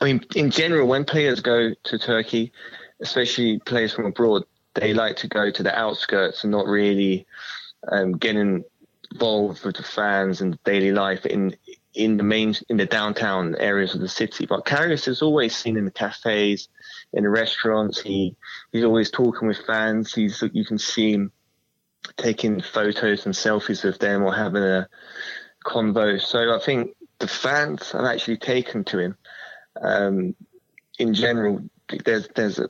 I 0.00 0.04
mean, 0.04 0.26
in 0.34 0.50
general, 0.50 0.88
when 0.88 1.04
players 1.04 1.40
go 1.40 1.72
to 1.84 1.98
Turkey, 1.98 2.52
especially 3.00 3.60
players 3.60 3.92
from 3.92 4.06
abroad, 4.06 4.44
they 4.74 4.92
like 4.92 5.16
to 5.18 5.28
go 5.28 5.50
to 5.50 5.62
the 5.62 5.76
outskirts 5.78 6.42
and 6.42 6.50
not 6.50 6.66
really 6.66 7.26
um, 7.90 8.12
get 8.12 8.36
involved 8.36 9.64
with 9.64 9.76
the 9.76 9.82
fans 9.82 10.40
and 10.40 10.62
daily 10.64 10.92
life 10.92 11.24
in 11.24 11.56
in 11.94 12.18
the 12.18 12.22
main 12.22 12.54
in 12.68 12.76
the 12.76 12.86
downtown 12.86 13.54
areas 13.56 13.94
of 13.94 14.00
the 14.00 14.08
city. 14.08 14.46
But 14.46 14.66
Karius 14.66 15.08
is 15.08 15.22
always 15.22 15.56
seen 15.56 15.76
in 15.76 15.86
the 15.86 15.90
cafes 15.90 16.68
in 17.16 17.26
restaurants. 17.26 18.00
He 18.00 18.36
he's 18.70 18.84
always 18.84 19.10
talking 19.10 19.48
with 19.48 19.66
fans. 19.66 20.14
He's 20.14 20.42
you 20.52 20.64
can 20.64 20.78
see 20.78 21.12
him 21.12 21.32
taking 22.16 22.60
photos 22.60 23.26
and 23.26 23.34
selfies 23.34 23.82
with 23.82 23.98
them 23.98 24.22
or 24.22 24.32
having 24.32 24.62
a 24.62 24.88
convo. 25.64 26.20
So 26.20 26.54
I 26.54 26.60
think 26.60 26.94
the 27.18 27.26
fans 27.26 27.90
have 27.92 28.04
actually 28.04 28.36
taken 28.36 28.84
to 28.84 28.98
him. 28.98 29.16
Um, 29.80 30.36
in 30.98 31.14
general, 31.14 31.62
there's 32.04 32.28
there's 32.34 32.58
a 32.58 32.68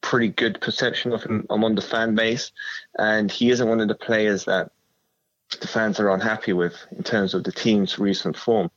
pretty 0.00 0.28
good 0.28 0.60
perception 0.60 1.12
of 1.12 1.22
him 1.22 1.46
among 1.50 1.76
the 1.76 1.82
fan 1.82 2.14
base, 2.14 2.50
and 2.98 3.30
he 3.30 3.50
isn't 3.50 3.68
one 3.68 3.80
of 3.80 3.88
the 3.88 3.94
players 3.94 4.46
that 4.46 4.70
the 5.60 5.68
fans 5.68 6.00
are 6.00 6.10
unhappy 6.10 6.52
with 6.52 6.74
in 6.96 7.02
terms 7.02 7.34
of 7.34 7.44
the 7.44 7.52
team's 7.52 7.98
recent 7.98 8.36
form. 8.36 8.70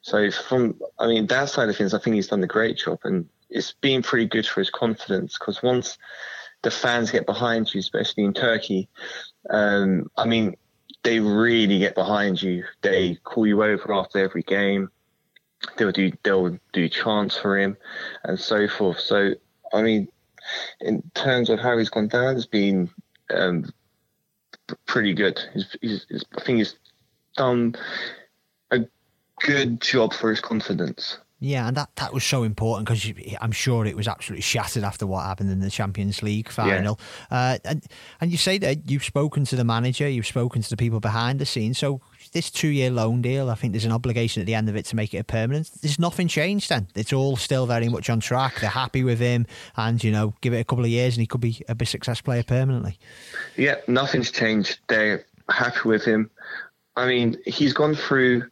So 0.00 0.30
from, 0.30 0.78
I 0.98 1.06
mean, 1.06 1.26
that 1.28 1.48
side 1.48 1.70
of 1.70 1.76
things, 1.76 1.94
I 1.94 1.98
think 1.98 2.16
he's 2.16 2.28
done 2.28 2.42
a 2.42 2.46
great 2.46 2.76
job, 2.76 2.98
and 3.04 3.26
it's 3.54 3.72
been 3.80 4.02
pretty 4.02 4.26
good 4.26 4.46
for 4.46 4.60
his 4.60 4.68
confidence 4.68 5.38
because 5.38 5.62
once 5.62 5.96
the 6.62 6.70
fans 6.70 7.12
get 7.12 7.24
behind 7.24 7.72
you, 7.72 7.78
especially 7.78 8.24
in 8.24 8.34
Turkey, 8.34 8.88
um, 9.48 10.10
I 10.16 10.26
mean, 10.26 10.56
they 11.04 11.20
really 11.20 11.78
get 11.78 11.94
behind 11.94 12.42
you. 12.42 12.64
They 12.82 13.14
call 13.22 13.46
you 13.46 13.62
over 13.62 13.92
after 13.92 14.18
every 14.18 14.42
game. 14.42 14.90
They'll 15.76 15.92
do 15.92 16.12
they'll 16.24 16.58
do 16.72 16.88
chants 16.88 17.38
for 17.38 17.56
him, 17.56 17.76
and 18.24 18.38
so 18.38 18.66
forth. 18.66 19.00
So 19.00 19.34
I 19.72 19.82
mean, 19.82 20.08
in 20.80 21.02
terms 21.14 21.48
of 21.48 21.60
how 21.60 21.78
he's 21.78 21.90
gone 21.90 22.08
down, 22.08 22.36
it's 22.36 22.46
been 22.46 22.90
um, 23.32 23.72
pretty 24.86 25.14
good. 25.14 25.40
He's, 25.54 25.76
he's, 25.80 26.06
he's, 26.08 26.24
I 26.36 26.42
think 26.42 26.58
he's 26.58 26.76
done 27.36 27.76
a 28.70 28.80
good 29.40 29.80
job 29.80 30.12
for 30.12 30.30
his 30.30 30.40
confidence. 30.40 31.18
Yeah, 31.44 31.68
and 31.68 31.76
that, 31.76 31.94
that 31.96 32.14
was 32.14 32.24
so 32.24 32.42
important 32.42 32.88
because 32.88 33.12
I'm 33.42 33.52
sure 33.52 33.84
it 33.84 33.94
was 33.94 34.08
absolutely 34.08 34.40
shattered 34.40 34.82
after 34.82 35.06
what 35.06 35.26
happened 35.26 35.50
in 35.50 35.60
the 35.60 35.68
Champions 35.68 36.22
League 36.22 36.48
final. 36.48 36.98
Yeah. 37.30 37.36
Uh, 37.36 37.58
and 37.66 37.84
and 38.22 38.32
you 38.32 38.38
say 38.38 38.56
that 38.56 38.90
you've 38.90 39.04
spoken 39.04 39.44
to 39.44 39.56
the 39.56 39.62
manager, 39.62 40.08
you've 40.08 40.26
spoken 40.26 40.62
to 40.62 40.70
the 40.70 40.78
people 40.78 41.00
behind 41.00 41.38
the 41.38 41.44
scenes. 41.44 41.76
So 41.76 42.00
this 42.32 42.50
two 42.50 42.68
year 42.68 42.90
loan 42.90 43.20
deal, 43.20 43.50
I 43.50 43.56
think 43.56 43.74
there's 43.74 43.84
an 43.84 43.92
obligation 43.92 44.40
at 44.40 44.46
the 44.46 44.54
end 44.54 44.70
of 44.70 44.76
it 44.76 44.86
to 44.86 44.96
make 44.96 45.12
it 45.12 45.18
a 45.18 45.24
permanent. 45.24 45.70
There's 45.82 45.98
nothing 45.98 46.28
changed 46.28 46.70
then. 46.70 46.88
It's 46.94 47.12
all 47.12 47.36
still 47.36 47.66
very 47.66 47.90
much 47.90 48.08
on 48.08 48.20
track. 48.20 48.60
They're 48.60 48.70
happy 48.70 49.04
with 49.04 49.18
him, 49.18 49.46
and 49.76 50.02
you 50.02 50.12
know, 50.12 50.32
give 50.40 50.54
it 50.54 50.60
a 50.60 50.64
couple 50.64 50.84
of 50.84 50.90
years, 50.90 51.14
and 51.14 51.20
he 51.20 51.26
could 51.26 51.42
be 51.42 51.62
a 51.68 51.74
big 51.74 51.88
success 51.88 52.22
player 52.22 52.42
permanently. 52.42 52.98
Yeah, 53.56 53.76
nothing's 53.86 54.30
changed. 54.30 54.78
They're 54.88 55.26
happy 55.50 55.86
with 55.90 56.04
him. 56.04 56.30
I 56.96 57.06
mean, 57.06 57.36
he's 57.44 57.74
gone 57.74 57.96
through 57.96 58.44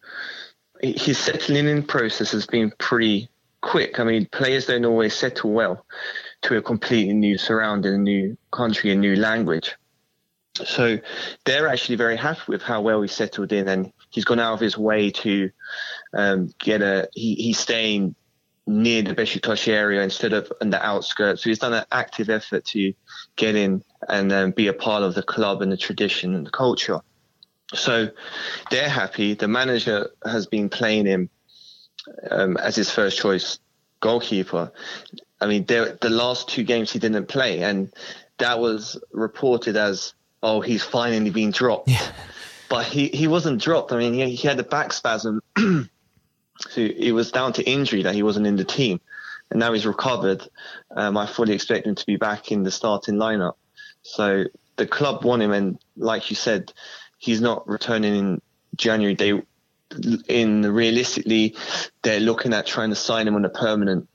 his 0.82 1.18
settling 1.18 1.68
in 1.68 1.82
process 1.82 2.32
has 2.32 2.46
been 2.46 2.72
pretty 2.78 3.28
quick. 3.60 4.00
I 4.00 4.04
mean, 4.04 4.26
players 4.26 4.66
don't 4.66 4.84
always 4.84 5.14
settle 5.14 5.52
well 5.52 5.86
to 6.42 6.56
a 6.56 6.62
completely 6.62 7.14
new 7.14 7.38
surrounding, 7.38 7.94
a 7.94 7.98
new 7.98 8.36
country, 8.50 8.90
a 8.90 8.96
new 8.96 9.16
language. 9.16 9.76
So 10.54 10.98
they're 11.44 11.68
actually 11.68 11.96
very 11.96 12.16
happy 12.16 12.42
with 12.48 12.62
how 12.62 12.82
well 12.82 13.00
he 13.00 13.08
settled 13.08 13.52
in, 13.52 13.68
and 13.68 13.92
he's 14.10 14.24
gone 14.24 14.40
out 14.40 14.54
of 14.54 14.60
his 14.60 14.76
way 14.76 15.10
to 15.10 15.50
um, 16.12 16.50
get 16.58 16.82
a. 16.82 17.08
He, 17.14 17.36
he's 17.36 17.58
staying 17.58 18.14
near 18.66 19.02
the 19.02 19.14
Besiktas 19.14 19.66
area 19.66 20.02
instead 20.02 20.32
of 20.32 20.52
on 20.60 20.70
the 20.70 20.84
outskirts. 20.84 21.42
So 21.42 21.50
he's 21.50 21.58
done 21.58 21.72
an 21.72 21.84
active 21.90 22.28
effort 22.28 22.64
to 22.66 22.92
get 23.36 23.56
in 23.56 23.82
and 24.08 24.30
um, 24.30 24.50
be 24.50 24.68
a 24.68 24.72
part 24.72 25.02
of 25.02 25.14
the 25.14 25.22
club 25.22 25.62
and 25.62 25.72
the 25.72 25.76
tradition 25.76 26.34
and 26.34 26.46
the 26.46 26.50
culture. 26.50 27.00
So 27.74 28.08
they're 28.70 28.88
happy. 28.88 29.34
The 29.34 29.48
manager 29.48 30.10
has 30.24 30.46
been 30.46 30.68
playing 30.68 31.06
him 31.06 31.30
um, 32.30 32.56
as 32.56 32.76
his 32.76 32.90
first 32.90 33.18
choice 33.18 33.58
goalkeeper. 34.00 34.72
I 35.40 35.46
mean, 35.46 35.64
the 35.66 35.98
last 36.10 36.48
two 36.48 36.62
games 36.62 36.92
he 36.92 36.98
didn't 36.98 37.26
play, 37.26 37.62
and 37.62 37.92
that 38.38 38.60
was 38.60 39.00
reported 39.12 39.76
as, 39.76 40.14
oh, 40.42 40.60
he's 40.60 40.84
finally 40.84 41.30
been 41.30 41.50
dropped. 41.50 41.88
Yeah. 41.88 42.12
But 42.68 42.86
he, 42.86 43.08
he 43.08 43.28
wasn't 43.28 43.60
dropped. 43.60 43.92
I 43.92 43.98
mean, 43.98 44.14
he, 44.14 44.34
he 44.34 44.48
had 44.48 44.58
a 44.58 44.64
back 44.64 44.92
spasm. 44.92 45.42
so 45.56 45.88
it 46.76 47.12
was 47.12 47.32
down 47.32 47.54
to 47.54 47.62
injury 47.62 48.02
that 48.04 48.14
he 48.14 48.22
wasn't 48.22 48.46
in 48.46 48.56
the 48.56 48.64
team. 48.64 49.00
And 49.50 49.60
now 49.60 49.72
he's 49.72 49.86
recovered. 49.86 50.46
Um, 50.90 51.16
I 51.16 51.26
fully 51.26 51.54
expect 51.54 51.86
him 51.86 51.94
to 51.94 52.06
be 52.06 52.16
back 52.16 52.50
in 52.50 52.62
the 52.62 52.70
starting 52.70 53.16
lineup. 53.16 53.54
So 54.02 54.44
the 54.76 54.86
club 54.86 55.24
want 55.24 55.42
him, 55.42 55.52
and 55.52 55.78
like 55.96 56.30
you 56.30 56.36
said, 56.36 56.72
he's 57.22 57.40
not 57.40 57.68
returning 57.68 58.14
in 58.16 58.42
January. 58.74 59.14
They, 59.14 59.40
in 60.26 60.66
realistically, 60.66 61.54
they're 62.02 62.18
looking 62.18 62.52
at 62.52 62.66
trying 62.66 62.90
to 62.90 62.96
sign 62.96 63.28
him 63.28 63.36
on 63.36 63.44
a 63.44 63.48
permanent 63.48 64.08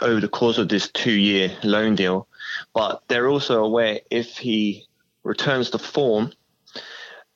over 0.00 0.20
the 0.20 0.28
course 0.28 0.56
of 0.56 0.68
this 0.68 0.88
two-year 0.92 1.50
loan 1.64 1.96
deal. 1.96 2.28
But 2.72 3.02
they're 3.08 3.28
also 3.28 3.64
aware 3.64 4.00
if 4.12 4.38
he 4.38 4.86
returns 5.24 5.70
to 5.70 5.78
form, 5.78 6.32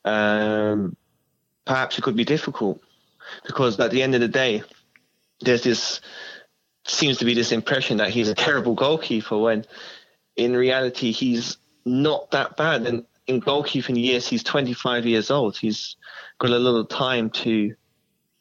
um, 0.04 0.96
perhaps 1.64 1.98
it 1.98 2.02
could 2.02 2.16
be 2.16 2.24
difficult 2.24 2.80
because 3.44 3.80
at 3.80 3.90
the 3.90 4.02
end 4.02 4.14
of 4.14 4.20
the 4.20 4.28
day, 4.28 4.62
there's 5.40 5.64
this 5.64 6.00
seems 6.86 7.18
to 7.18 7.24
be 7.24 7.34
this 7.34 7.50
impression 7.50 7.96
that 7.96 8.10
he's 8.10 8.28
a 8.28 8.34
terrible 8.34 8.74
goalkeeper 8.74 9.38
when 9.38 9.64
in 10.36 10.54
reality 10.54 11.10
he's 11.10 11.56
not 11.84 12.30
that 12.30 12.56
bad. 12.56 12.86
And 12.86 13.06
in 13.26 13.40
goalkeeping 13.40 13.98
years, 14.00 14.26
he's 14.26 14.42
25 14.42 15.06
years 15.06 15.30
old. 15.30 15.56
He's 15.56 15.96
got 16.38 16.50
a 16.50 16.58
little 16.58 16.84
time 16.84 17.30
to 17.30 17.74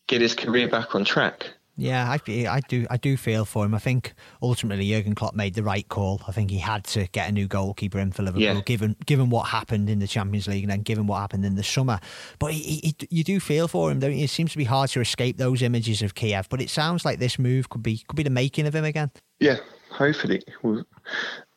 get 0.07 0.21
his 0.21 0.35
career 0.35 0.67
back 0.67 0.95
on 0.95 1.05
track. 1.05 1.49
Yeah, 1.75 2.07
I, 2.07 2.45
I 2.47 2.59
do 2.67 2.85
I 2.91 2.97
do 2.97 3.17
feel 3.17 3.45
for 3.45 3.65
him. 3.65 3.73
I 3.73 3.79
think 3.79 4.13
ultimately 4.43 4.87
Jurgen 4.89 5.15
Klopp 5.15 5.33
made 5.33 5.55
the 5.55 5.63
right 5.63 5.87
call. 5.89 6.21
I 6.27 6.31
think 6.31 6.51
he 6.51 6.59
had 6.59 6.83
to 6.85 7.07
get 7.07 7.27
a 7.27 7.31
new 7.31 7.47
goalkeeper 7.47 7.97
in 7.97 8.11
for 8.11 8.21
Liverpool, 8.21 8.43
yeah. 8.43 8.61
given 8.61 8.95
given 9.07 9.31
what 9.31 9.47
happened 9.47 9.89
in 9.89 9.97
the 9.97 10.05
Champions 10.05 10.47
League 10.47 10.63
and 10.63 10.71
then 10.71 10.83
given 10.83 11.07
what 11.07 11.17
happened 11.19 11.45
in 11.45 11.55
the 11.55 11.63
summer. 11.63 11.99
But 12.37 12.53
he, 12.53 12.93
he, 12.99 13.07
you 13.09 13.23
do 13.23 13.39
feel 13.39 13.67
for 13.67 13.89
him, 13.89 13.99
don't 13.99 14.13
you? 14.13 14.23
It 14.23 14.29
seems 14.29 14.51
to 14.51 14.57
be 14.59 14.65
hard 14.65 14.91
to 14.91 15.01
escape 15.01 15.37
those 15.37 15.63
images 15.63 16.03
of 16.03 16.13
Kiev. 16.13 16.47
But 16.47 16.61
it 16.61 16.69
sounds 16.69 17.05
like 17.05 17.17
this 17.17 17.39
move 17.39 17.69
could 17.69 17.81
be 17.81 18.03
could 18.07 18.17
be 18.17 18.23
the 18.23 18.29
making 18.29 18.67
of 18.67 18.75
him 18.75 18.85
again. 18.85 19.09
Yeah, 19.39 19.57
hopefully. 19.89 20.43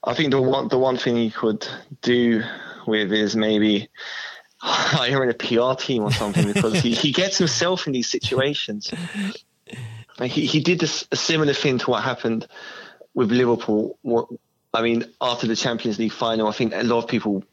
I 0.04 0.14
think 0.14 0.30
the 0.30 0.40
one 0.40 0.68
the 0.68 0.78
one 0.78 0.96
thing 0.96 1.16
he 1.16 1.30
could 1.30 1.68
do 2.00 2.42
with 2.86 3.12
is 3.12 3.36
maybe 3.36 3.88
oh, 4.62 4.66
hiring 4.66 5.30
a 5.30 5.34
PR 5.34 5.80
team 5.80 6.02
or 6.02 6.12
something 6.12 6.46
because 6.52 6.74
he, 6.80 6.92
he 6.92 7.12
gets 7.12 7.38
himself 7.38 7.86
in 7.86 7.92
these 7.92 8.10
situations. 8.10 8.92
He, 10.22 10.46
he 10.46 10.60
did 10.60 10.80
this, 10.80 11.06
a 11.12 11.16
similar 11.16 11.52
thing 11.52 11.78
to 11.78 11.90
what 11.90 12.02
happened 12.02 12.46
with 13.14 13.30
Liverpool. 13.30 13.98
What, 14.02 14.28
I 14.72 14.82
mean, 14.82 15.04
after 15.20 15.46
the 15.46 15.56
Champions 15.56 15.98
League 15.98 16.12
final, 16.12 16.48
I 16.48 16.52
think 16.52 16.74
a 16.74 16.82
lot 16.82 17.04
of 17.04 17.08
people 17.08 17.44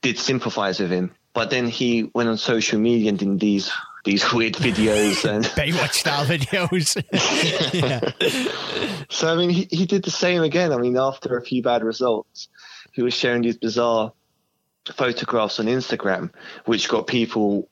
did 0.00 0.18
sympathise 0.18 0.80
with 0.80 0.90
him. 0.90 1.14
But 1.34 1.50
then 1.50 1.68
he 1.68 2.10
went 2.14 2.28
on 2.28 2.38
social 2.38 2.78
media 2.78 3.10
and 3.10 3.18
did 3.18 3.38
these 3.40 3.70
these 4.04 4.32
weird 4.32 4.54
videos 4.54 5.28
and 5.28 5.44
Baywatch 5.54 5.92
style 5.92 6.24
videos. 6.24 6.96
So 9.10 9.32
I 9.32 9.36
mean, 9.36 9.50
he, 9.50 9.68
he 9.70 9.86
did 9.86 10.04
the 10.04 10.10
same 10.10 10.42
again. 10.42 10.72
I 10.72 10.76
mean, 10.76 10.96
after 10.96 11.36
a 11.36 11.42
few 11.42 11.62
bad 11.62 11.82
results, 11.82 12.48
he 12.92 13.02
was 13.02 13.14
sharing 13.14 13.42
these 13.42 13.56
bizarre 13.56 14.12
photographs 14.86 15.60
on 15.60 15.66
Instagram, 15.66 16.30
which 16.64 16.88
got 16.88 17.06
people 17.06 17.68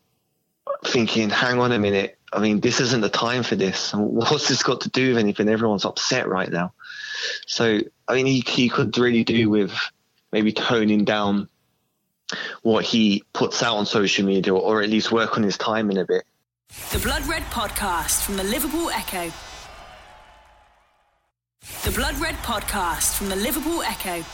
thinking, 0.85 1.31
hang 1.31 1.59
on 1.59 1.73
a 1.73 1.79
minute. 1.79 2.19
I 2.33 2.41
mean, 2.41 2.61
this 2.61 2.81
isn't 2.81 3.01
the 3.01 3.09
time 3.09 3.43
for 3.43 3.57
this. 3.57 3.93
What's 3.95 4.49
this 4.49 4.63
got 4.63 4.83
to 4.83 4.91
do 4.91 5.09
with 5.09 5.19
anything? 5.19 5.49
Everyone's 5.49 5.85
upset 5.85 6.29
right 6.29 6.51
now. 6.51 6.73
So, 7.47 7.81
I 8.09 8.15
mean, 8.15 8.27
he, 8.27 8.41
he 8.47 8.69
could 8.69 8.97
really 8.99 9.25
do 9.25 9.49
with 9.49 9.73
maybe 10.33 10.53
toning 10.53 11.05
down 11.05 11.49
what 12.63 12.85
he 12.85 13.23
puts 13.33 13.63
out 13.63 13.77
on 13.77 13.87
social 13.87 14.27
media 14.27 14.53
or 14.53 14.83
at 14.83 14.89
least 14.89 15.13
work 15.13 15.37
on 15.37 15.43
his 15.43 15.57
timing 15.57 15.99
a 15.99 16.05
bit. 16.05 16.25
The 16.91 16.99
Blood 16.99 17.25
Red 17.27 17.43
Podcast 17.45 18.23
from 18.25 18.37
the 18.37 18.45
Liverpool 18.45 18.91
Echo. 18.91 19.33
The 21.85 21.91
Blood 21.93 22.19
Red 22.19 22.35
Podcast 22.37 23.17
from 23.17 23.29
the 23.29 23.37
Liverpool 23.37 23.83
Echo. 23.83 24.25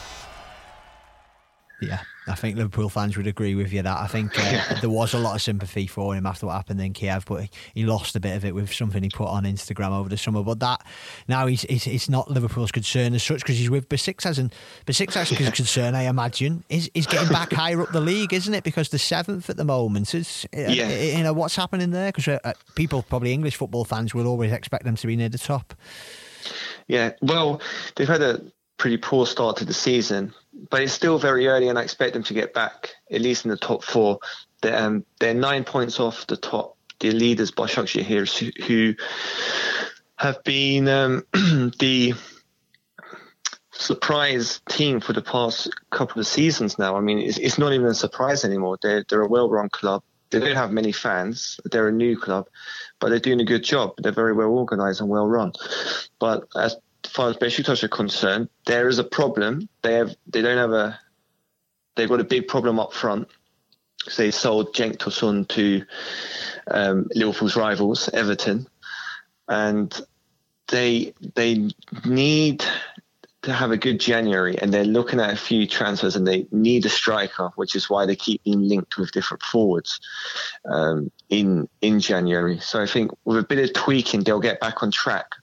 Yeah, 1.80 2.00
I 2.28 2.36
think 2.36 2.56
Liverpool 2.56 2.88
fans 2.88 3.16
would 3.16 3.26
agree 3.26 3.56
with 3.56 3.72
you 3.72 3.82
that 3.82 3.98
I 3.98 4.06
think 4.06 4.38
uh, 4.38 4.78
there 4.80 4.90
was 4.90 5.12
a 5.12 5.18
lot 5.18 5.34
of 5.34 5.42
sympathy 5.42 5.88
for 5.88 6.14
him 6.14 6.24
after 6.24 6.46
what 6.46 6.52
happened 6.52 6.80
in 6.80 6.92
Kiev, 6.92 7.24
but 7.26 7.48
he 7.74 7.84
lost 7.84 8.14
a 8.14 8.20
bit 8.20 8.36
of 8.36 8.44
it 8.44 8.54
with 8.54 8.72
something 8.72 9.02
he 9.02 9.08
put 9.08 9.26
on 9.26 9.42
Instagram 9.42 9.90
over 9.90 10.08
the 10.08 10.16
summer. 10.16 10.42
But 10.42 10.60
that 10.60 10.86
now 11.26 11.46
he's 11.46 11.64
it's, 11.64 11.86
it's 11.86 12.08
not 12.08 12.30
Liverpool's 12.30 12.70
concern 12.70 13.14
as 13.14 13.24
such 13.24 13.40
because 13.40 13.58
he's 13.58 13.70
with 13.70 13.88
Besiktas 13.88 14.38
and 14.38 14.54
Besiktas' 14.86 15.52
concern, 15.52 15.94
I 15.94 16.02
imagine, 16.02 16.62
is 16.68 16.90
is 16.94 17.06
getting 17.06 17.28
back 17.28 17.52
higher 17.52 17.82
up 17.82 17.90
the 17.90 18.00
league, 18.00 18.32
isn't 18.32 18.54
it? 18.54 18.62
Because 18.62 18.90
the 18.90 18.98
seventh 18.98 19.50
at 19.50 19.56
the 19.56 19.64
moment 19.64 20.14
is 20.14 20.46
uh, 20.56 20.60
yeah. 20.60 20.88
you 20.88 21.24
know 21.24 21.32
what's 21.32 21.56
happening 21.56 21.90
there 21.90 22.12
because 22.12 22.28
uh, 22.28 22.52
people, 22.76 23.02
probably 23.02 23.32
English 23.32 23.56
football 23.56 23.84
fans, 23.84 24.14
will 24.14 24.28
always 24.28 24.52
expect 24.52 24.84
them 24.84 24.94
to 24.94 25.06
be 25.08 25.16
near 25.16 25.28
the 25.28 25.38
top. 25.38 25.74
Yeah, 26.86 27.12
well, 27.20 27.60
they've 27.96 28.08
had 28.08 28.22
a 28.22 28.42
pretty 28.76 28.96
poor 28.96 29.26
start 29.26 29.56
to 29.58 29.64
the 29.64 29.74
season, 29.74 30.34
but 30.70 30.82
it's 30.82 30.92
still 30.92 31.18
very 31.18 31.46
early, 31.46 31.68
and 31.68 31.78
I 31.78 31.82
expect 31.82 32.14
them 32.14 32.22
to 32.24 32.34
get 32.34 32.54
back 32.54 32.94
at 33.10 33.20
least 33.20 33.44
in 33.44 33.50
the 33.50 33.56
top 33.56 33.84
four. 33.84 34.18
They're, 34.60 34.76
um, 34.76 35.04
they're 35.20 35.34
nine 35.34 35.64
points 35.64 36.00
off 36.00 36.26
the 36.26 36.36
top, 36.36 36.76
the 37.00 37.10
leaders, 37.10 37.50
Başakşehir, 37.52 38.04
here, 38.04 38.52
who 38.66 38.94
have 40.16 40.42
been 40.44 40.88
um, 40.88 41.24
the 41.78 42.14
surprise 43.72 44.60
team 44.68 45.00
for 45.00 45.12
the 45.12 45.22
past 45.22 45.70
couple 45.90 46.20
of 46.20 46.26
seasons 46.26 46.78
now. 46.78 46.96
I 46.96 47.00
mean, 47.00 47.18
it's, 47.18 47.38
it's 47.38 47.58
not 47.58 47.72
even 47.72 47.86
a 47.86 47.94
surprise 47.94 48.44
anymore. 48.44 48.78
They're, 48.80 49.04
they're 49.08 49.22
a 49.22 49.28
well-run 49.28 49.70
club. 49.70 50.02
They 50.30 50.38
don't 50.38 50.56
have 50.56 50.72
many 50.72 50.92
fans. 50.92 51.60
They're 51.64 51.88
a 51.88 51.92
new 51.92 52.16
club, 52.16 52.48
but 53.00 53.10
they're 53.10 53.18
doing 53.18 53.40
a 53.40 53.44
good 53.44 53.64
job. 53.64 53.92
They're 53.98 54.12
very 54.12 54.32
well 54.32 54.48
organised 54.48 55.00
and 55.00 55.10
well 55.10 55.26
run. 55.26 55.52
But 56.18 56.44
as 56.56 56.76
far 57.12 57.30
as 57.30 57.36
Besiktas 57.36 57.82
are 57.82 57.88
concerned, 57.88 58.48
there 58.66 58.88
is 58.88 58.98
a 58.98 59.04
problem. 59.04 59.68
They 59.82 59.94
have 59.94 60.14
they 60.26 60.42
don't 60.42 60.58
have 60.58 60.72
a 60.72 60.98
they've 61.94 62.08
got 62.08 62.20
a 62.20 62.24
big 62.24 62.48
problem 62.48 62.80
up 62.80 62.92
front. 62.92 63.28
So 64.08 64.22
they 64.22 64.30
sold 64.30 64.74
Cenk 64.74 64.96
Tosun 64.96 65.46
to 65.48 65.84
um, 66.66 67.08
Liverpool's 67.14 67.54
rivals, 67.54 68.08
Everton, 68.08 68.66
and 69.48 70.00
they 70.68 71.14
they 71.34 71.68
need 72.04 72.64
to 73.42 73.52
have 73.52 73.72
a 73.72 73.76
good 73.76 73.98
January, 74.00 74.56
and 74.58 74.72
they're 74.72 74.84
looking 74.84 75.20
at 75.20 75.32
a 75.32 75.36
few 75.36 75.66
transfers, 75.66 76.16
and 76.16 76.26
they 76.26 76.46
need 76.50 76.86
a 76.86 76.88
striker, 76.88 77.50
which 77.56 77.74
is 77.74 77.90
why 77.90 78.06
they 78.06 78.16
keep 78.16 78.42
being 78.44 78.68
linked 78.68 78.96
with 78.96 79.12
different 79.12 79.42
forwards 79.42 80.00
um, 80.64 81.10
in 81.28 81.68
in 81.80 82.00
January. 82.00 82.58
So 82.60 82.82
I 82.82 82.86
think 82.86 83.10
with 83.24 83.38
a 83.38 83.42
bit 83.42 83.58
of 83.58 83.72
tweaking, 83.72 84.22
they'll 84.22 84.40
get 84.40 84.60
back 84.60 84.82
on 84.82 84.90
track 84.90 85.34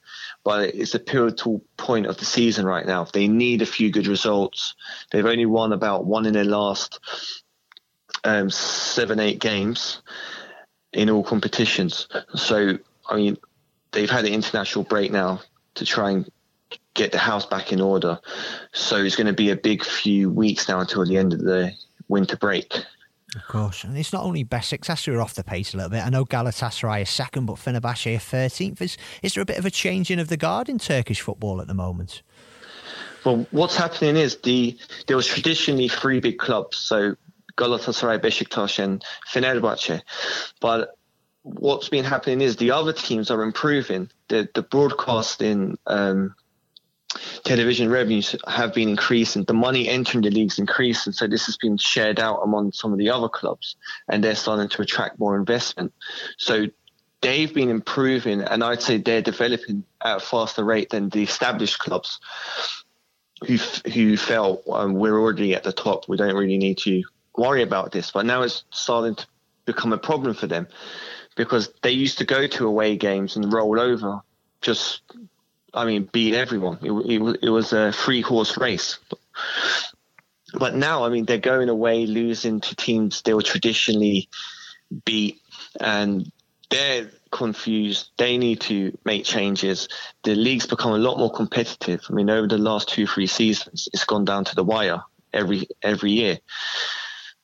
but 0.43 0.73
it's 0.75 0.95
a 0.95 0.99
pivotal 0.99 1.63
point 1.77 2.05
of 2.05 2.17
the 2.17 2.25
season 2.25 2.65
right 2.65 2.85
now. 2.85 3.03
They 3.03 3.27
need 3.27 3.61
a 3.61 3.65
few 3.65 3.91
good 3.91 4.07
results. 4.07 4.75
They've 5.11 5.25
only 5.25 5.45
won 5.45 5.73
about 5.73 6.05
one 6.05 6.25
in 6.25 6.33
their 6.33 6.45
last 6.45 6.99
um, 8.23 8.49
seven, 8.49 9.19
eight 9.19 9.39
games 9.39 10.01
in 10.93 11.09
all 11.09 11.23
competitions. 11.23 12.07
So, 12.35 12.77
I 13.07 13.15
mean, 13.15 13.37
they've 13.91 14.09
had 14.09 14.25
an 14.25 14.33
international 14.33 14.85
break 14.85 15.11
now 15.11 15.41
to 15.75 15.85
try 15.85 16.11
and 16.11 16.29
get 16.93 17.11
the 17.11 17.17
house 17.17 17.45
back 17.45 17.71
in 17.71 17.81
order. 17.81 18.19
So 18.73 18.97
it's 18.97 19.15
going 19.15 19.27
to 19.27 19.33
be 19.33 19.51
a 19.51 19.55
big 19.55 19.83
few 19.83 20.29
weeks 20.29 20.67
now 20.67 20.79
until 20.79 21.05
the 21.05 21.17
end 21.17 21.33
of 21.33 21.39
the 21.39 21.73
winter 22.07 22.37
break. 22.37 22.73
Of 23.35 23.47
course, 23.47 23.83
and 23.83 23.95
it's 23.95 24.11
not 24.11 24.23
only 24.23 24.43
Besiktas 24.43 25.05
who 25.05 25.13
are 25.13 25.21
off 25.21 25.35
the 25.35 25.43
pace 25.43 25.73
a 25.73 25.77
little 25.77 25.91
bit. 25.91 26.03
I 26.03 26.09
know 26.09 26.25
Galatasaray 26.25 27.03
is 27.03 27.09
second, 27.09 27.45
but 27.45 27.57
Fenerbahce 27.57 28.15
are 28.15 28.19
thirteenth. 28.19 28.81
Is 28.81 28.97
is 29.21 29.35
there 29.35 29.43
a 29.43 29.45
bit 29.45 29.59
of 29.59 29.65
a 29.65 29.71
changing 29.71 30.19
of 30.19 30.29
the 30.29 30.37
guard 30.37 30.67
in 30.67 30.79
Turkish 30.79 31.21
football 31.21 31.61
at 31.61 31.67
the 31.67 31.75
moment? 31.75 32.23
Well, 33.23 33.45
what's 33.51 33.75
happening 33.75 34.15
is 34.15 34.37
the 34.37 34.77
there 35.07 35.15
was 35.15 35.27
traditionally 35.27 35.89
three 35.89 36.19
big 36.19 36.39
clubs, 36.39 36.77
so 36.77 37.15
Galatasaray, 37.55 38.19
Besiktas, 38.19 38.83
and 38.83 39.03
Fenerbahce, 39.31 40.01
but 40.59 40.97
what's 41.43 41.89
been 41.89 42.05
happening 42.05 42.41
is 42.41 42.55
the 42.55 42.71
other 42.71 42.93
teams 42.93 43.29
are 43.29 43.43
improving. 43.43 44.09
The 44.29 44.49
the 44.55 44.63
broadcasting 44.63 45.77
um, 45.85 46.35
television 47.43 47.89
revenues 47.89 48.35
have 48.47 48.73
been 48.73 48.89
increasing. 48.89 49.43
The 49.43 49.53
money 49.53 49.87
entering 49.87 50.23
the 50.23 50.29
leagues 50.29 50.59
increasing. 50.59 51.13
So 51.13 51.27
this 51.27 51.45
has 51.45 51.57
been 51.57 51.77
shared 51.77 52.19
out 52.19 52.41
among 52.43 52.71
some 52.71 52.91
of 52.91 52.99
the 52.99 53.09
other 53.09 53.29
clubs, 53.29 53.75
and 54.07 54.23
they're 54.23 54.35
starting 54.35 54.69
to 54.69 54.81
attract 54.81 55.19
more 55.19 55.37
investment. 55.37 55.93
So 56.37 56.65
they've 57.21 57.53
been 57.53 57.69
improving, 57.69 58.41
and 58.41 58.63
I'd 58.63 58.81
say 58.81 58.97
they're 58.97 59.21
developing 59.21 59.83
at 60.03 60.17
a 60.17 60.19
faster 60.19 60.63
rate 60.63 60.89
than 60.89 61.09
the 61.09 61.23
established 61.23 61.79
clubs 61.79 62.19
who 63.47 63.57
who 63.91 64.17
felt 64.17 64.63
um, 64.71 64.93
we're 64.93 65.17
already 65.17 65.55
at 65.55 65.63
the 65.63 65.71
top. 65.71 66.07
We 66.07 66.17
don't 66.17 66.35
really 66.35 66.57
need 66.57 66.77
to 66.79 67.03
worry 67.35 67.63
about 67.63 67.91
this. 67.91 68.11
But 68.11 68.25
now 68.25 68.41
it's 68.41 68.63
starting 68.71 69.15
to 69.15 69.25
become 69.65 69.93
a 69.93 69.97
problem 69.97 70.33
for 70.33 70.47
them 70.47 70.67
because 71.35 71.71
they 71.81 71.91
used 71.91 72.17
to 72.17 72.25
go 72.25 72.47
to 72.47 72.67
away 72.67 72.97
games 72.97 73.35
and 73.35 73.53
roll 73.53 73.79
over, 73.79 74.19
just, 74.61 75.01
I 75.73 75.85
mean, 75.85 76.09
beat 76.11 76.35
everyone. 76.35 76.79
It, 76.81 76.91
it, 76.91 77.39
it 77.43 77.49
was 77.49 77.73
a 77.73 77.91
three 77.91 78.21
horse 78.21 78.57
race. 78.57 78.97
But 80.53 80.75
now, 80.75 81.05
I 81.05 81.09
mean, 81.09 81.25
they're 81.25 81.37
going 81.37 81.69
away, 81.69 82.05
losing 82.05 82.59
to 82.61 82.75
teams 82.75 83.21
they 83.21 83.33
were 83.33 83.43
traditionally 83.43 84.29
beat, 85.05 85.41
and 85.79 86.31
they're 86.69 87.11
confused. 87.31 88.09
They 88.17 88.37
need 88.37 88.61
to 88.61 88.97
make 89.05 89.25
changes. 89.25 89.87
The 90.23 90.35
league's 90.35 90.65
become 90.65 90.93
a 90.93 90.97
lot 90.97 91.17
more 91.17 91.31
competitive. 91.31 92.01
I 92.09 92.13
mean, 92.13 92.29
over 92.29 92.47
the 92.47 92.57
last 92.57 92.89
two, 92.89 93.05
three 93.05 93.27
seasons, 93.27 93.89
it's 93.93 94.05
gone 94.05 94.25
down 94.25 94.45
to 94.45 94.55
the 94.55 94.63
wire 94.63 95.01
every 95.33 95.67
every 95.81 96.11
year. 96.11 96.39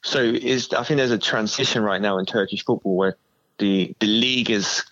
So 0.03 0.19
is 0.21 0.73
I 0.73 0.83
think 0.83 0.97
there's 0.97 1.11
a 1.11 1.17
transition 1.17 1.83
right 1.83 2.01
now 2.01 2.17
in 2.17 2.25
Turkish 2.25 2.63
football 2.63 2.95
where 2.95 3.17
the 3.57 3.95
the 3.99 4.07
league 4.07 4.49
is 4.49 4.83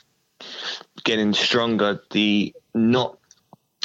getting 1.03 1.33
stronger. 1.33 2.01
The 2.11 2.53
not 2.73 3.17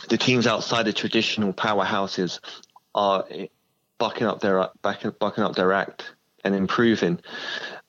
the 0.08 0.18
teams 0.18 0.46
outside 0.46 0.84
the 0.84 0.92
traditional 0.92 1.52
powerhouses 1.52 2.40
are 2.94 3.24
bucking 3.98 4.26
up 4.26 4.40
their 4.40 4.68
bucking 4.82 5.44
up 5.44 5.54
their 5.56 5.72
act 5.72 6.14
and 6.44 6.54
improving, 6.54 7.20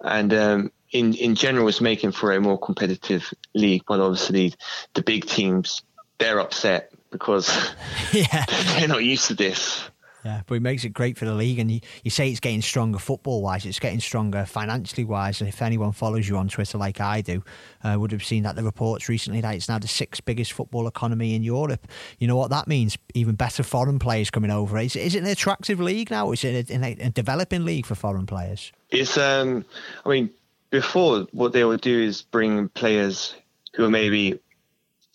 and 0.02 0.34
um, 0.34 0.72
in 0.92 1.14
in 1.14 1.36
general, 1.36 1.68
it's 1.68 1.82
making 1.82 2.12
for 2.12 2.32
a 2.32 2.42
more 2.42 2.60
competitive 2.60 3.34
league. 3.54 3.84
But 3.88 4.00
obviously, 4.00 4.54
the 4.94 5.04
big 5.04 5.26
teams 5.26 5.82
they're 6.18 6.40
upset 6.40 6.92
because 7.12 7.50
yeah. 8.14 8.46
they're 8.78 8.88
not 8.88 9.04
used 9.04 9.28
to 9.28 9.34
this. 9.34 9.90
Yeah, 10.26 10.42
but 10.48 10.56
it 10.56 10.62
makes 10.62 10.84
it 10.84 10.90
great 10.90 11.18
for 11.18 11.26
the 11.26 11.34
league. 11.34 11.60
And 11.60 11.72
you, 11.72 11.80
you 12.04 12.12
say 12.12 12.30
it's 12.30 12.40
getting 12.40 12.62
stronger 12.62 13.00
football 13.00 13.42
wise, 13.42 13.66
it's 13.66 13.80
getting 13.80 14.00
stronger 14.00 14.46
financially 14.46 15.06
wise. 15.06 15.40
And 15.40 15.48
if 15.48 15.62
anyone 15.62 15.92
follows 15.92 16.27
you 16.27 16.38
on 16.38 16.50
Twitter 16.50 16.77
like 16.77 17.00
I 17.00 17.22
do, 17.22 17.44
uh, 17.84 17.96
would 17.98 18.12
have 18.12 18.24
seen 18.24 18.44
that 18.44 18.55
the 18.55 18.64
reports 18.64 19.08
recently 19.08 19.42
that 19.42 19.55
it's 19.55 19.70
now 19.70 19.79
the 19.79 19.88
sixth 19.88 20.25
biggest 20.25 20.53
football 20.53 20.88
economy 20.88 21.36
in 21.36 21.44
Europe. 21.44 21.88
You 22.18 22.27
know 22.27 22.36
what 22.36 22.50
that 22.50 22.68
means? 22.68 22.98
Even 23.14 23.36
better 23.36 23.64
foreign 23.64 24.00
players 24.00 24.29
coming 24.29 24.51
over. 24.51 24.77
Is, 24.77 24.96
is 24.96 25.16
it 25.16 25.24
an 25.24 25.29
attractive 25.29 25.79
league 25.79 26.12
now? 26.12 26.32
Is 26.32 26.44
it 26.44 26.70
a, 26.70 27.05
a 27.05 27.10
developing 27.10 27.66
league 27.66 27.86
for 27.86 27.96
foreign 27.96 28.25
players? 28.25 28.72
It's, 28.90 29.18
um, 29.18 29.64
I 30.05 30.10
mean, 30.10 30.29
before 30.70 31.27
what 31.32 31.53
they 31.53 31.64
would 31.64 31.82
do 31.82 32.01
is 32.01 32.22
bring 32.24 32.70
players 32.70 33.36
who 33.75 33.86
are 33.86 33.90
maybe 33.90 34.40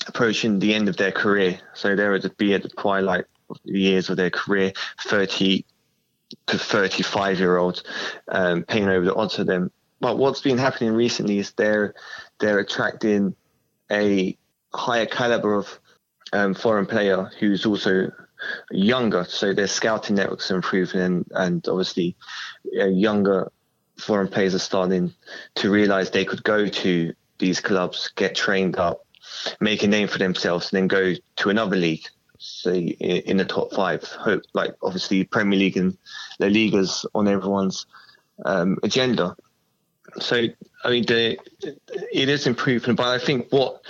approaching 0.06 0.58
the 0.58 0.74
end 0.74 0.88
of 0.88 0.96
their 0.96 1.12
career. 1.12 1.60
So 1.74 1.94
they 1.94 2.08
would 2.08 2.36
be 2.36 2.54
at 2.54 2.62
the 2.62 2.68
twilight 2.70 3.24
years 3.64 4.10
of 4.10 4.16
their 4.16 4.30
career, 4.30 4.72
30 5.02 5.64
to 6.46 6.58
35 6.58 7.38
year 7.38 7.56
olds, 7.56 7.82
um, 8.28 8.64
paying 8.64 8.88
over 8.88 9.04
the 9.04 9.14
odds 9.14 9.38
of 9.38 9.46
them. 9.46 9.70
But 10.00 10.18
what's 10.18 10.40
been 10.40 10.58
happening 10.58 10.92
recently 10.92 11.38
is 11.38 11.52
they're 11.52 11.94
they're 12.38 12.58
attracting 12.58 13.34
a 13.90 14.36
higher 14.74 15.06
caliber 15.06 15.54
of 15.54 15.80
um, 16.32 16.54
foreign 16.54 16.86
player 16.86 17.30
who's 17.38 17.64
also 17.64 18.10
younger. 18.70 19.24
So 19.24 19.54
their 19.54 19.68
scouting 19.68 20.16
networks 20.16 20.50
are 20.50 20.56
improving, 20.56 21.00
and, 21.00 21.26
and 21.30 21.68
obviously 21.68 22.16
uh, 22.78 22.86
younger 22.86 23.50
foreign 23.98 24.28
players 24.28 24.54
are 24.54 24.58
starting 24.58 25.14
to 25.56 25.70
realize 25.70 26.10
they 26.10 26.24
could 26.24 26.42
go 26.42 26.66
to 26.66 27.12
these 27.38 27.60
clubs, 27.60 28.10
get 28.16 28.34
trained 28.34 28.76
up, 28.76 29.06
make 29.60 29.82
a 29.82 29.88
name 29.88 30.08
for 30.08 30.18
themselves, 30.18 30.72
and 30.72 30.78
then 30.78 30.88
go 30.88 31.14
to 31.36 31.50
another 31.50 31.76
league 31.76 32.06
say 32.44 32.78
in 32.80 33.36
the 33.36 33.44
top 33.44 33.72
five. 33.72 34.02
Hope 34.04 34.42
like 34.52 34.74
obviously 34.82 35.24
Premier 35.24 35.58
League 35.58 35.76
and 35.76 35.96
La 36.38 36.46
Liga's 36.48 37.06
on 37.14 37.28
everyone's 37.28 37.86
um, 38.44 38.78
agenda. 38.82 39.36
So 40.18 40.46
I 40.84 40.90
mean, 40.90 41.04
the, 41.06 41.38
it 42.12 42.28
is 42.28 42.46
improving, 42.46 42.94
but 42.94 43.06
I 43.06 43.18
think 43.18 43.48
what 43.50 43.80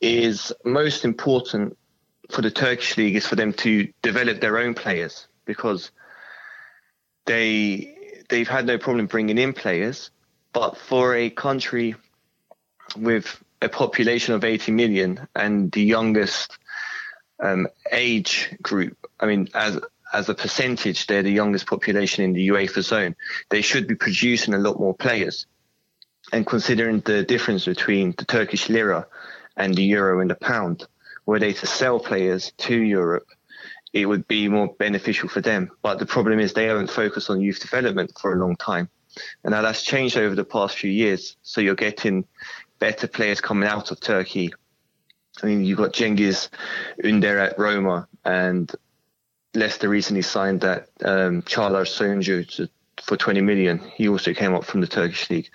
is 0.00 0.52
most 0.64 1.04
important 1.04 1.76
for 2.30 2.42
the 2.42 2.50
Turkish 2.50 2.96
league 2.96 3.16
is 3.16 3.26
for 3.26 3.36
them 3.36 3.52
to 3.54 3.88
develop 4.02 4.40
their 4.40 4.58
own 4.58 4.74
players 4.74 5.26
because 5.44 5.90
they 7.26 7.94
they've 8.28 8.48
had 8.48 8.66
no 8.66 8.78
problem 8.78 9.06
bringing 9.06 9.38
in 9.38 9.52
players, 9.52 10.10
but 10.52 10.76
for 10.76 11.14
a 11.14 11.30
country 11.30 11.94
with 12.96 13.42
a 13.60 13.68
population 13.68 14.34
of 14.34 14.44
80 14.44 14.72
million 14.72 15.26
and 15.34 15.70
the 15.72 15.82
youngest 15.82 16.58
um, 17.40 17.68
age 17.92 18.54
group, 18.62 18.96
I 19.20 19.26
mean, 19.26 19.48
as 19.54 19.78
as 20.12 20.28
a 20.28 20.34
percentage, 20.34 21.06
they're 21.06 21.22
the 21.22 21.30
youngest 21.30 21.66
population 21.66 22.24
in 22.24 22.32
the 22.32 22.48
UEFA 22.48 22.82
zone. 22.82 23.14
They 23.50 23.60
should 23.60 23.86
be 23.86 23.94
producing 23.94 24.54
a 24.54 24.58
lot 24.58 24.80
more 24.80 24.94
players. 24.94 25.46
And 26.32 26.46
considering 26.46 27.00
the 27.00 27.24
difference 27.24 27.66
between 27.66 28.14
the 28.16 28.24
Turkish 28.24 28.68
lira 28.68 29.06
and 29.56 29.74
the 29.74 29.84
euro 29.84 30.20
and 30.20 30.30
the 30.30 30.34
pound, 30.34 30.86
were 31.26 31.38
they 31.38 31.52
to 31.52 31.66
sell 31.66 32.00
players 32.00 32.52
to 32.56 32.74
Europe, 32.74 33.26
it 33.92 34.06
would 34.06 34.26
be 34.28 34.48
more 34.48 34.68
beneficial 34.78 35.28
for 35.28 35.40
them. 35.40 35.70
But 35.82 35.98
the 35.98 36.06
problem 36.06 36.40
is 36.40 36.52
they 36.52 36.66
haven't 36.66 36.90
focused 36.90 37.30
on 37.30 37.40
youth 37.40 37.60
development 37.60 38.12
for 38.18 38.32
a 38.32 38.38
long 38.38 38.56
time. 38.56 38.88
And 39.44 39.52
now 39.52 39.62
that's 39.62 39.82
changed 39.82 40.16
over 40.16 40.34
the 40.34 40.44
past 40.44 40.78
few 40.78 40.90
years. 40.90 41.36
So 41.42 41.60
you're 41.60 41.74
getting 41.74 42.26
better 42.78 43.08
players 43.08 43.40
coming 43.40 43.68
out 43.68 43.90
of 43.90 44.00
Turkey 44.00 44.52
I 45.42 45.46
mean, 45.46 45.64
you've 45.64 45.78
got 45.78 45.92
Cengiz 45.92 46.48
Ünder 47.02 47.38
at 47.38 47.58
Roma, 47.58 48.08
and 48.24 48.70
Leicester 49.54 49.88
recently 49.88 50.22
signed 50.22 50.60
that 50.62 50.88
um, 51.04 51.42
Çağlar 51.42 51.86
for 53.02 53.16
20 53.16 53.40
million. 53.40 53.78
He 53.94 54.08
also 54.08 54.34
came 54.34 54.54
up 54.54 54.64
from 54.64 54.80
the 54.80 54.86
Turkish 54.86 55.30
league. 55.30 55.48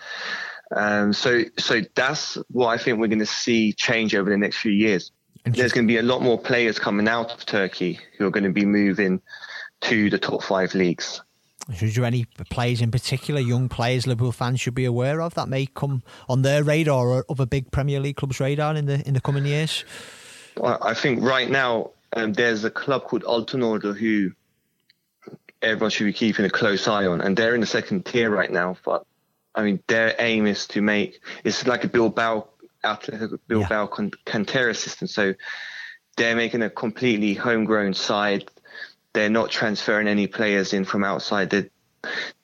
Um, 0.76 1.14
so, 1.14 1.44
so 1.58 1.82
that's 1.96 2.38
what 2.50 2.68
I 2.68 2.78
think 2.78 3.00
we're 3.00 3.08
going 3.08 3.20
to 3.20 3.26
see 3.26 3.74
change 3.74 4.16
over 4.16 4.30
the 4.30 4.38
next 4.38 4.58
few 4.58 4.72
years. 4.72 5.12
There's 5.46 5.74
going 5.74 5.86
to 5.86 5.92
be 5.92 5.98
a 5.98 6.04
lot 6.04 6.22
more 6.22 6.40
players 6.40 6.80
coming 6.80 7.08
out 7.08 7.34
of 7.34 7.46
Turkey 7.46 8.00
who 8.18 8.26
are 8.26 8.32
going 8.32 8.46
to 8.46 8.50
be 8.50 8.66
moving 8.66 9.22
to 9.82 10.10
the 10.10 10.18
top 10.18 10.42
five 10.42 10.74
leagues. 10.74 11.22
Is 11.70 11.96
there 11.96 12.04
any 12.04 12.26
players 12.50 12.82
in 12.82 12.92
particular, 12.92 13.40
young 13.40 13.70
players 13.70 14.06
Liverpool 14.06 14.34
fans 14.34 14.60
should 14.60 14.76
be 14.76 14.86
aware 14.86 15.22
of 15.22 15.34
that 15.36 15.48
may 15.48 15.66
come 15.66 16.04
on 16.28 16.42
their 16.42 16.64
radar 16.64 17.08
or 17.08 17.26
other 17.30 17.46
big 17.46 17.72
Premier 17.72 18.00
League 18.00 18.18
clubs' 18.18 18.40
radar 18.40 18.76
in 18.76 18.86
the 18.86 19.06
in 19.08 19.14
the 19.14 19.22
coming 19.22 19.46
years? 19.46 19.86
Well, 20.58 20.78
I 20.82 20.94
think 20.94 21.24
right 21.24 21.50
now 21.50 21.92
um, 22.14 22.34
there's 22.34 22.64
a 22.64 22.70
club 22.70 23.06
called 23.06 23.24
Altınordu 23.24 23.98
who 23.98 24.32
everyone 25.62 25.90
should 25.90 26.06
be 26.06 26.14
keeping 26.14 26.46
a 26.46 26.50
close 26.50 26.88
eye 26.88 27.06
on, 27.06 27.22
and 27.22 27.38
they're 27.38 27.56
in 27.56 27.62
the 27.62 27.68
second 27.68 28.06
tier 28.06 28.30
right 28.30 28.52
now. 28.52 28.76
But 28.84 29.06
I 29.56 29.64
mean, 29.64 29.82
their 29.88 30.16
aim 30.20 30.46
is 30.46 30.68
to 30.68 30.82
make 30.82 31.22
it's 31.46 31.66
like 31.66 31.86
a 31.86 31.88
Bilbao 31.88 32.50
Athletic 32.84 33.32
Bilbao 33.48 33.90
yeah. 33.98 34.10
Cantera 34.26 34.76
system. 34.76 35.08
So 35.08 35.34
they're 36.18 36.36
making 36.36 36.62
a 36.62 36.70
completely 36.70 37.34
homegrown 37.34 37.94
side 37.94 38.50
they're 39.14 39.30
not 39.30 39.50
transferring 39.50 40.08
any 40.08 40.28
players 40.28 40.74
in 40.74 40.86
from 40.86 41.04
outside. 41.04 41.50
They're, 41.50 41.70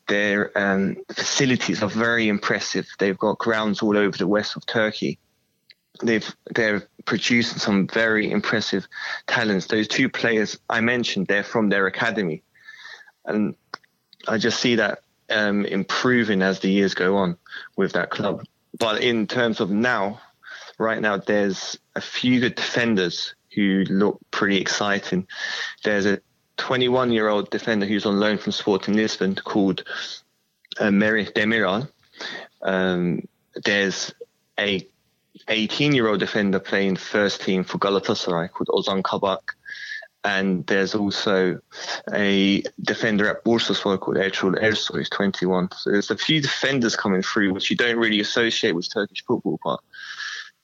their 0.08 0.58
um, 0.58 0.98
facilities 1.12 1.84
are 1.84 1.90
very 1.90 2.30
impressive. 2.30 2.88
They've 2.98 3.18
got 3.18 3.38
grounds 3.38 3.82
all 3.82 3.98
over 3.98 4.18
the 4.18 4.28
west 4.28 4.56
of 4.56 4.66
Turkey. 4.66 5.20
they've 6.04 6.36
they're 6.56 6.88
producing 7.06 7.60
some 7.60 7.88
very 7.88 8.32
impressive 8.32 8.88
talents. 9.28 9.68
Those 9.68 9.88
two 9.88 10.10
players 10.10 10.58
I 10.70 10.82
mentioned, 10.82 11.28
they're 11.28 11.44
from 11.44 11.70
their 11.70 11.88
academy, 11.88 12.44
and 13.26 13.56
I 14.28 14.38
just 14.38 14.60
see 14.60 14.76
that 14.76 15.00
um, 15.30 15.66
improving 15.66 16.42
as 16.42 16.60
the 16.60 16.72
years 16.72 16.94
go 16.94 17.18
on 17.18 17.38
with 17.76 17.94
that 17.94 18.10
club. 18.10 18.44
But 18.78 19.02
in 19.02 19.28
terms 19.28 19.60
of 19.60 19.70
now, 19.70 20.22
right 20.78 21.02
now, 21.02 21.18
there's 21.18 21.78
a 21.96 22.02
few 22.02 22.40
good 22.40 22.56
defenders 22.56 23.36
who 23.54 23.84
look 23.90 24.20
pretty 24.32 24.58
exciting. 24.58 25.28
There's 25.84 26.06
a 26.06 26.20
21 26.60 27.12
year 27.12 27.30
old 27.30 27.50
defender 27.50 27.86
who's 27.86 28.06
on 28.06 28.20
loan 28.20 28.38
from 28.38 28.52
Sporting 28.52 28.96
Lisbon 28.96 29.36
called 29.36 29.84
uh, 30.80 30.86
Merih 30.86 31.32
Demiral. 31.34 31.90
Um, 32.62 33.28
there's 33.66 34.14
a 34.60 34.86
18 35.48 35.94
year 35.94 36.08
old 36.08 36.20
defender 36.20 36.60
playing 36.60 36.98
first 36.98 37.42
team 37.42 37.64
for 37.64 37.78
Galatasaray 37.80 38.52
called 38.52 38.68
Ozan 38.68 39.04
Kabak. 39.04 39.56
And 40.26 40.68
there's 40.68 40.96
also 40.96 41.60
a 42.14 42.62
defender 42.82 43.30
at 43.30 43.46
Bursaspor 43.46 43.98
called 44.02 44.18
Ertuğrul 44.18 44.62
Ersoy, 44.62 44.96
who's 44.96 45.10
21. 45.10 45.70
So 45.78 45.92
there's 45.92 46.12
a 46.12 46.18
few 46.18 46.42
defenders 46.42 46.98
coming 46.98 47.22
through, 47.22 47.54
which 47.54 47.72
you 47.72 47.78
don't 47.78 47.98
really 47.98 48.20
associate 48.20 48.76
with 48.76 48.94
Turkish 48.94 49.24
football, 49.24 49.60
but 49.64 49.80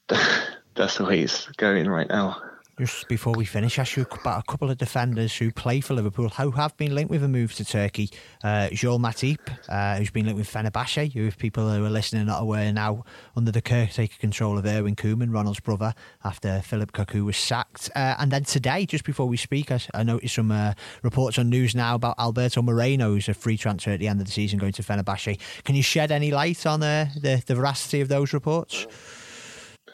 that's 0.76 0.98
the 0.98 1.06
way 1.06 1.22
it's 1.22 1.48
going 1.52 1.88
right 1.88 2.10
now. 2.10 2.42
Just 2.78 3.08
before 3.08 3.32
we 3.32 3.46
finish, 3.46 3.80
ask 3.80 3.96
you 3.96 4.06
about 4.20 4.40
a 4.40 4.52
couple 4.52 4.70
of 4.70 4.78
defenders 4.78 5.38
who 5.38 5.50
play 5.50 5.80
for 5.80 5.94
Liverpool 5.94 6.28
who 6.28 6.52
have 6.52 6.76
been 6.76 6.94
linked 6.94 7.10
with 7.10 7.24
a 7.24 7.28
move 7.30 7.54
to 7.54 7.64
Turkey. 7.64 8.10
Uh, 8.44 8.68
Joel 8.68 9.00
Matip, 9.00 9.40
uh, 9.70 9.96
who's 9.96 10.12
been 10.12 10.26
linked 10.26 10.38
with 10.38 10.52
Fenerbahce, 10.52 11.14
who, 11.14 11.26
if 11.26 11.38
people 11.38 11.70
who 11.70 11.86
are 11.86 11.90
listening 11.90 12.28
are 12.28 12.42
aware, 12.42 12.74
now 12.74 13.06
under 13.34 13.50
the 13.50 13.62
caretaker 13.62 14.18
control 14.20 14.58
of 14.58 14.66
Erwin 14.66 14.98
Koeman, 14.98 15.34
Ronald's 15.34 15.62
brother, 15.62 15.94
after 16.26 16.60
Philip 16.60 16.92
Cocu 16.92 17.24
was 17.24 17.38
sacked. 17.38 17.90
Uh, 17.96 18.16
and 18.20 18.30
then 18.30 18.44
today, 18.44 18.86
just 18.86 19.06
before 19.06 19.28
we 19.28 19.38
speak, 19.38 19.72
I, 19.72 19.80
I 19.94 20.04
noticed 20.04 20.36
some 20.36 20.52
uh, 20.52 20.74
reports 21.02 21.40
on 21.40 21.50
news 21.50 21.76
now 21.76 21.96
about 21.96 22.20
Alberto 22.20 22.62
Moreno, 22.62 23.14
who's 23.14 23.30
a 23.30 23.34
free 23.34 23.56
transfer 23.58 23.92
at 23.92 24.02
the 24.02 24.10
end 24.10 24.20
of 24.20 24.26
the 24.26 24.34
season 24.34 24.60
going 24.60 24.74
to 24.74 24.84
Fenerbahce. 24.84 25.40
Can 25.64 25.76
you 25.76 25.84
shed 25.84 26.12
any 26.12 26.30
light 26.30 26.66
on 26.66 26.84
uh, 26.84 27.08
the, 27.16 27.42
the 27.46 27.56
veracity 27.56 28.02
of 28.02 28.10
those 28.10 28.34
reports? 28.34 28.86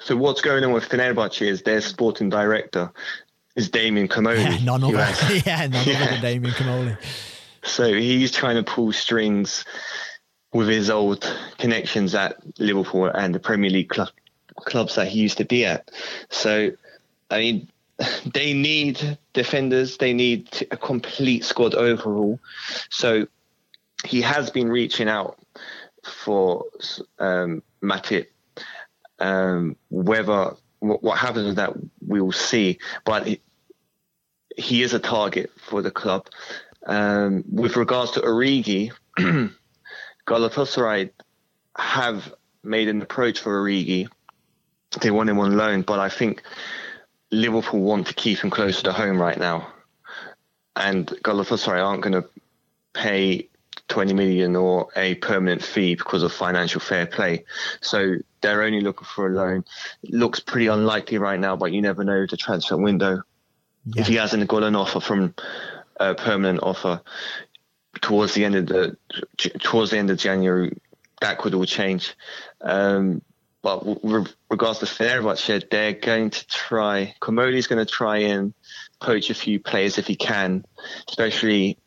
So 0.04 0.18
what's 0.18 0.42
going 0.42 0.64
on 0.64 0.72
with 0.72 0.90
Fenerbahce 0.90 1.44
is 1.44 1.62
their 1.62 1.82
sporting 1.82 2.30
director 2.30 2.92
is 3.56 3.70
Damien 3.70 4.08
Comolli. 4.10 4.44
Yeah, 4.60 4.64
none 4.64 4.84
other. 4.84 5.04
Has, 5.04 5.46
yeah, 5.46 5.68
none 5.68 5.88
yeah. 5.88 5.96
other 5.96 6.12
than 6.12 6.22
Damien 6.22 6.54
Comolli. 6.54 6.98
So 7.64 7.94
he's 7.94 8.32
trying 8.32 8.56
to 8.56 8.64
pull 8.64 8.92
strings 8.92 9.64
with 10.54 10.68
his 10.68 10.90
old 10.90 11.32
connections 11.60 12.16
at 12.16 12.38
Liverpool 12.60 13.06
and 13.06 13.34
the 13.34 13.40
Premier 13.40 13.70
League 13.70 13.90
club, 13.90 14.10
clubs 14.56 14.96
that 14.96 15.08
he 15.08 15.20
used 15.20 15.38
to 15.38 15.46
be 15.46 15.66
at. 15.66 15.90
So, 16.30 16.72
I 17.30 17.40
mean, 17.40 17.70
they 18.34 18.54
need 18.54 19.18
defenders. 19.34 19.98
They 19.98 20.14
need 20.14 20.68
a 20.72 20.78
complete 20.78 21.46
squad 21.46 21.76
overall. 21.76 22.40
So 22.90 23.28
he 24.04 24.22
has 24.22 24.50
been 24.50 24.70
reaching 24.70 25.08
out 25.08 25.38
for 26.04 26.66
um, 27.20 27.62
Matip 27.84 28.26
um, 29.22 29.76
whether 29.90 30.56
what, 30.80 31.04
what, 31.04 31.18
happens 31.18 31.46
with 31.46 31.56
that, 31.58 31.74
we 32.06 32.20
will 32.20 32.32
see. 32.32 32.80
But 33.06 33.28
he, 33.28 33.42
he 34.58 34.82
is 34.82 34.94
a 34.94 35.00
target 35.00 35.52
for 35.58 35.82
the 35.82 35.92
club. 35.92 36.28
Um, 36.88 37.44
with 37.50 37.78
regards 37.78 38.12
to 38.12 38.22
Origi, 38.22 38.92
Galatasaray 40.28 41.12
have 41.78 42.34
made 42.64 42.88
an 42.88 43.02
approach 43.02 43.40
for 43.40 43.62
Origi. 43.62 44.08
They 45.00 45.12
want 45.12 45.30
him 45.30 45.40
on 45.40 45.56
loan, 45.56 45.84
but 45.84 46.00
I 46.00 46.10
think 46.10 46.42
Liverpool 47.30 47.82
want 47.82 48.08
to 48.08 48.14
keep 48.14 48.40
him 48.40 48.50
closer 48.50 48.84
to 48.84 48.92
home 48.92 49.22
right 49.22 49.38
now. 49.38 49.72
And 50.76 51.08
Galatasaray 51.08 51.86
aren't 51.86 52.02
going 52.02 52.14
to 52.14 52.28
pay 52.94 53.50
20 53.88 54.14
million 54.14 54.56
or 54.56 54.88
a 54.96 55.16
permanent 55.16 55.64
fee 55.64 55.96
because 55.96 56.24
of 56.24 56.34
financial 56.34 56.82
fair 56.82 57.06
play. 57.06 57.46
So 57.82 58.16
they're 58.42 58.64
only 58.64 58.82
looking 58.82 59.06
for 59.06 59.28
a 59.28 59.34
loan. 59.34 59.64
It 60.04 60.12
looks 60.12 60.40
pretty 60.40 60.68
unlikely 60.68 61.18
right 61.18 61.40
now, 61.40 61.56
but 61.56 61.72
you 61.72 61.82
never 61.82 62.04
know 62.04 62.26
the 62.26 62.38
transfer 62.38 62.78
window. 62.78 63.22
Yeah. 63.86 64.02
If 64.02 64.08
he 64.08 64.16
hasn't 64.16 64.48
got 64.48 64.64
an 64.64 64.76
offer 64.76 65.00
from 65.00 65.34
a 65.98 66.16
permanent 66.16 66.60
offer 66.62 67.02
towards 68.02 68.34
the 68.34 68.46
end 68.46 68.56
of 68.56 68.68
the 68.68 68.98
towards 69.60 69.92
the 69.92 69.98
end 69.98 70.10
of 70.10 70.18
January, 70.18 70.78
that 71.22 71.38
could 71.38 71.54
all 71.54 71.66
change. 71.66 72.16
Um, 72.62 73.22
but 73.62 74.04
with 74.04 74.34
regards 74.50 74.80
to 74.80 74.86
Fenerbahce, 74.86 75.70
they're 75.70 75.94
going 75.94 76.32
to 76.32 76.48
try. 76.48 77.14
Comolli's 77.20 77.68
going 77.68 77.86
to 77.86 77.92
try 77.92 78.18
and 78.18 78.54
poach 79.00 79.30
a 79.30 79.36
few 79.36 79.60
players 79.60 79.98
if 79.98 80.08
he 80.08 80.16
can, 80.16 80.66
especially 81.08 81.78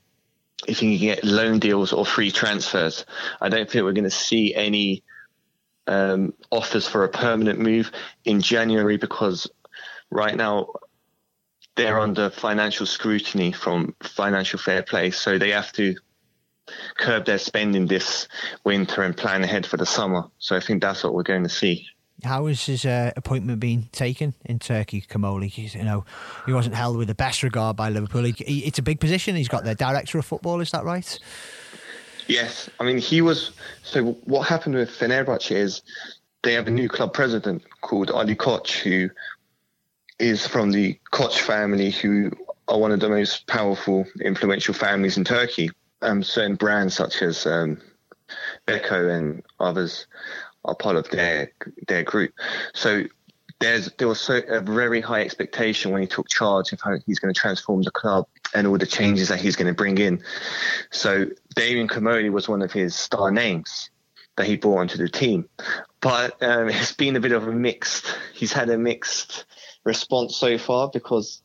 if 0.68 0.78
he 0.78 0.98
can 0.98 1.06
get 1.06 1.24
loan 1.24 1.58
deals 1.58 1.92
or 1.92 2.06
free 2.06 2.30
transfers. 2.30 3.04
I 3.40 3.48
don't 3.48 3.68
think 3.68 3.84
we're 3.84 3.92
going 3.92 4.04
to 4.04 4.10
see 4.10 4.54
any 4.54 5.02
um, 5.86 6.34
offers 6.50 6.86
for 6.86 7.04
a 7.04 7.08
permanent 7.08 7.58
move 7.58 7.90
in 8.24 8.40
January 8.40 8.96
because 8.96 9.50
right 10.10 10.34
now 10.34 10.68
they're 11.76 11.98
under 11.98 12.30
financial 12.30 12.86
scrutiny 12.86 13.52
from 13.52 13.94
financial 14.02 14.58
fair 14.58 14.82
play. 14.82 15.10
So 15.10 15.38
they 15.38 15.50
have 15.50 15.72
to 15.72 15.96
curb 16.96 17.26
their 17.26 17.38
spending 17.38 17.86
this 17.86 18.28
winter 18.64 19.02
and 19.02 19.16
plan 19.16 19.42
ahead 19.42 19.66
for 19.66 19.76
the 19.76 19.86
summer. 19.86 20.24
So 20.38 20.56
I 20.56 20.60
think 20.60 20.82
that's 20.82 21.04
what 21.04 21.14
we're 21.14 21.22
going 21.22 21.42
to 21.42 21.48
see. 21.48 21.86
How 22.22 22.46
is 22.46 22.64
his 22.64 22.86
uh, 22.86 23.10
appointment 23.16 23.60
being 23.60 23.88
taken 23.92 24.34
in 24.44 24.58
Turkey? 24.58 25.04
He's, 25.48 25.74
you 25.74 25.82
know, 25.82 26.04
he 26.46 26.52
wasn't 26.52 26.76
held 26.76 26.96
with 26.96 27.08
the 27.08 27.14
best 27.14 27.42
regard 27.42 27.76
by 27.76 27.90
Liverpool. 27.90 28.22
He, 28.22 28.32
he, 28.32 28.60
it's 28.60 28.78
a 28.78 28.82
big 28.82 29.00
position. 29.00 29.36
He's 29.36 29.48
got 29.48 29.64
the 29.64 29.74
director 29.74 30.18
of 30.18 30.24
football. 30.24 30.60
Is 30.60 30.70
that 30.70 30.84
right? 30.84 31.18
Yes, 32.26 32.70
I 32.80 32.84
mean 32.84 32.98
he 32.98 33.20
was. 33.20 33.52
So 33.82 34.12
what 34.24 34.48
happened 34.48 34.74
with 34.76 34.90
Fenerbahce 34.90 35.52
is 35.52 35.82
they 36.42 36.54
have 36.54 36.66
a 36.66 36.70
new 36.70 36.88
club 36.88 37.12
president 37.12 37.62
called 37.80 38.10
Ali 38.10 38.34
Koç, 38.34 38.78
who 38.78 39.10
is 40.18 40.46
from 40.46 40.70
the 40.70 40.98
Koç 41.12 41.38
family, 41.38 41.90
who 41.90 42.30
are 42.68 42.78
one 42.78 42.92
of 42.92 43.00
the 43.00 43.08
most 43.08 43.46
powerful, 43.46 44.06
influential 44.22 44.74
families 44.74 45.16
in 45.16 45.24
Turkey. 45.24 45.70
Um, 46.02 46.22
certain 46.22 46.56
brands 46.56 46.94
such 46.94 47.22
as 47.22 47.46
um, 47.46 47.80
Beko 48.66 49.10
and 49.16 49.42
others 49.60 50.06
are 50.64 50.74
part 50.74 50.96
of 50.96 51.08
their 51.10 51.52
their 51.88 52.02
group. 52.02 52.32
So 52.74 53.04
there's 53.60 53.90
there 53.98 54.08
was 54.08 54.20
so, 54.20 54.40
a 54.48 54.60
very 54.60 55.00
high 55.00 55.22
expectation 55.22 55.92
when 55.92 56.02
he 56.02 56.08
took 56.08 56.28
charge 56.28 56.72
of 56.72 56.80
how 56.80 56.96
he's 57.06 57.18
going 57.18 57.32
to 57.32 57.38
transform 57.38 57.82
the 57.82 57.90
club 57.90 58.26
and 58.54 58.66
all 58.66 58.78
the 58.78 58.86
changes 58.86 59.28
that 59.28 59.40
he's 59.40 59.56
going 59.56 59.66
to 59.66 59.74
bring 59.74 59.98
in. 59.98 60.22
So 60.90 61.26
Damien 61.56 61.88
Comolli 61.88 62.30
was 62.30 62.48
one 62.48 62.62
of 62.62 62.72
his 62.72 62.94
star 62.94 63.30
names 63.30 63.90
that 64.36 64.46
he 64.46 64.56
brought 64.56 64.78
onto 64.78 64.98
the 64.98 65.08
team, 65.08 65.48
but 66.00 66.42
um, 66.42 66.68
it's 66.68 66.92
been 66.92 67.16
a 67.16 67.20
bit 67.20 67.32
of 67.32 67.46
a 67.46 67.52
mixed. 67.52 68.16
He's 68.32 68.52
had 68.52 68.68
a 68.68 68.78
mixed 68.78 69.44
response 69.84 70.36
so 70.36 70.58
far 70.58 70.90
because, 70.92 71.42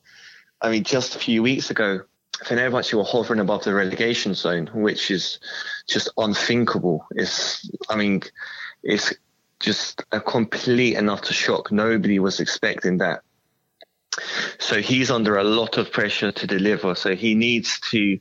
I 0.62 0.72
mean, 0.72 0.84
just 0.84 1.16
a 1.16 1.20
few 1.20 1.44
weeks 1.44 1.70
ago, 1.70 2.02
Fenerbahce 2.44 2.94
were 2.94 3.04
hovering 3.04 3.42
above 3.42 3.64
the 3.64 3.74
relegation 3.74 4.34
zone, 4.34 4.70
which 4.74 5.12
is 5.12 5.40
just 5.88 6.10
unthinkable. 6.18 7.06
It's, 7.12 7.70
I 7.90 7.96
mean, 7.96 8.22
it's 8.82 9.14
just 9.60 10.04
a 10.12 10.22
complete 10.22 10.96
enough 10.96 11.22
to 11.24 11.34
shock. 11.34 11.72
Nobody 11.72 12.18
was 12.20 12.40
expecting 12.40 13.00
that. 13.00 13.24
So 14.60 14.82
he's 14.82 15.12
under 15.12 15.38
a 15.38 15.44
lot 15.44 15.78
of 15.78 15.92
pressure 15.92 16.32
to 16.32 16.48
deliver. 16.48 16.96
So 16.96 17.16
he 17.16 17.36
needs 17.36 17.80
to 17.92 18.20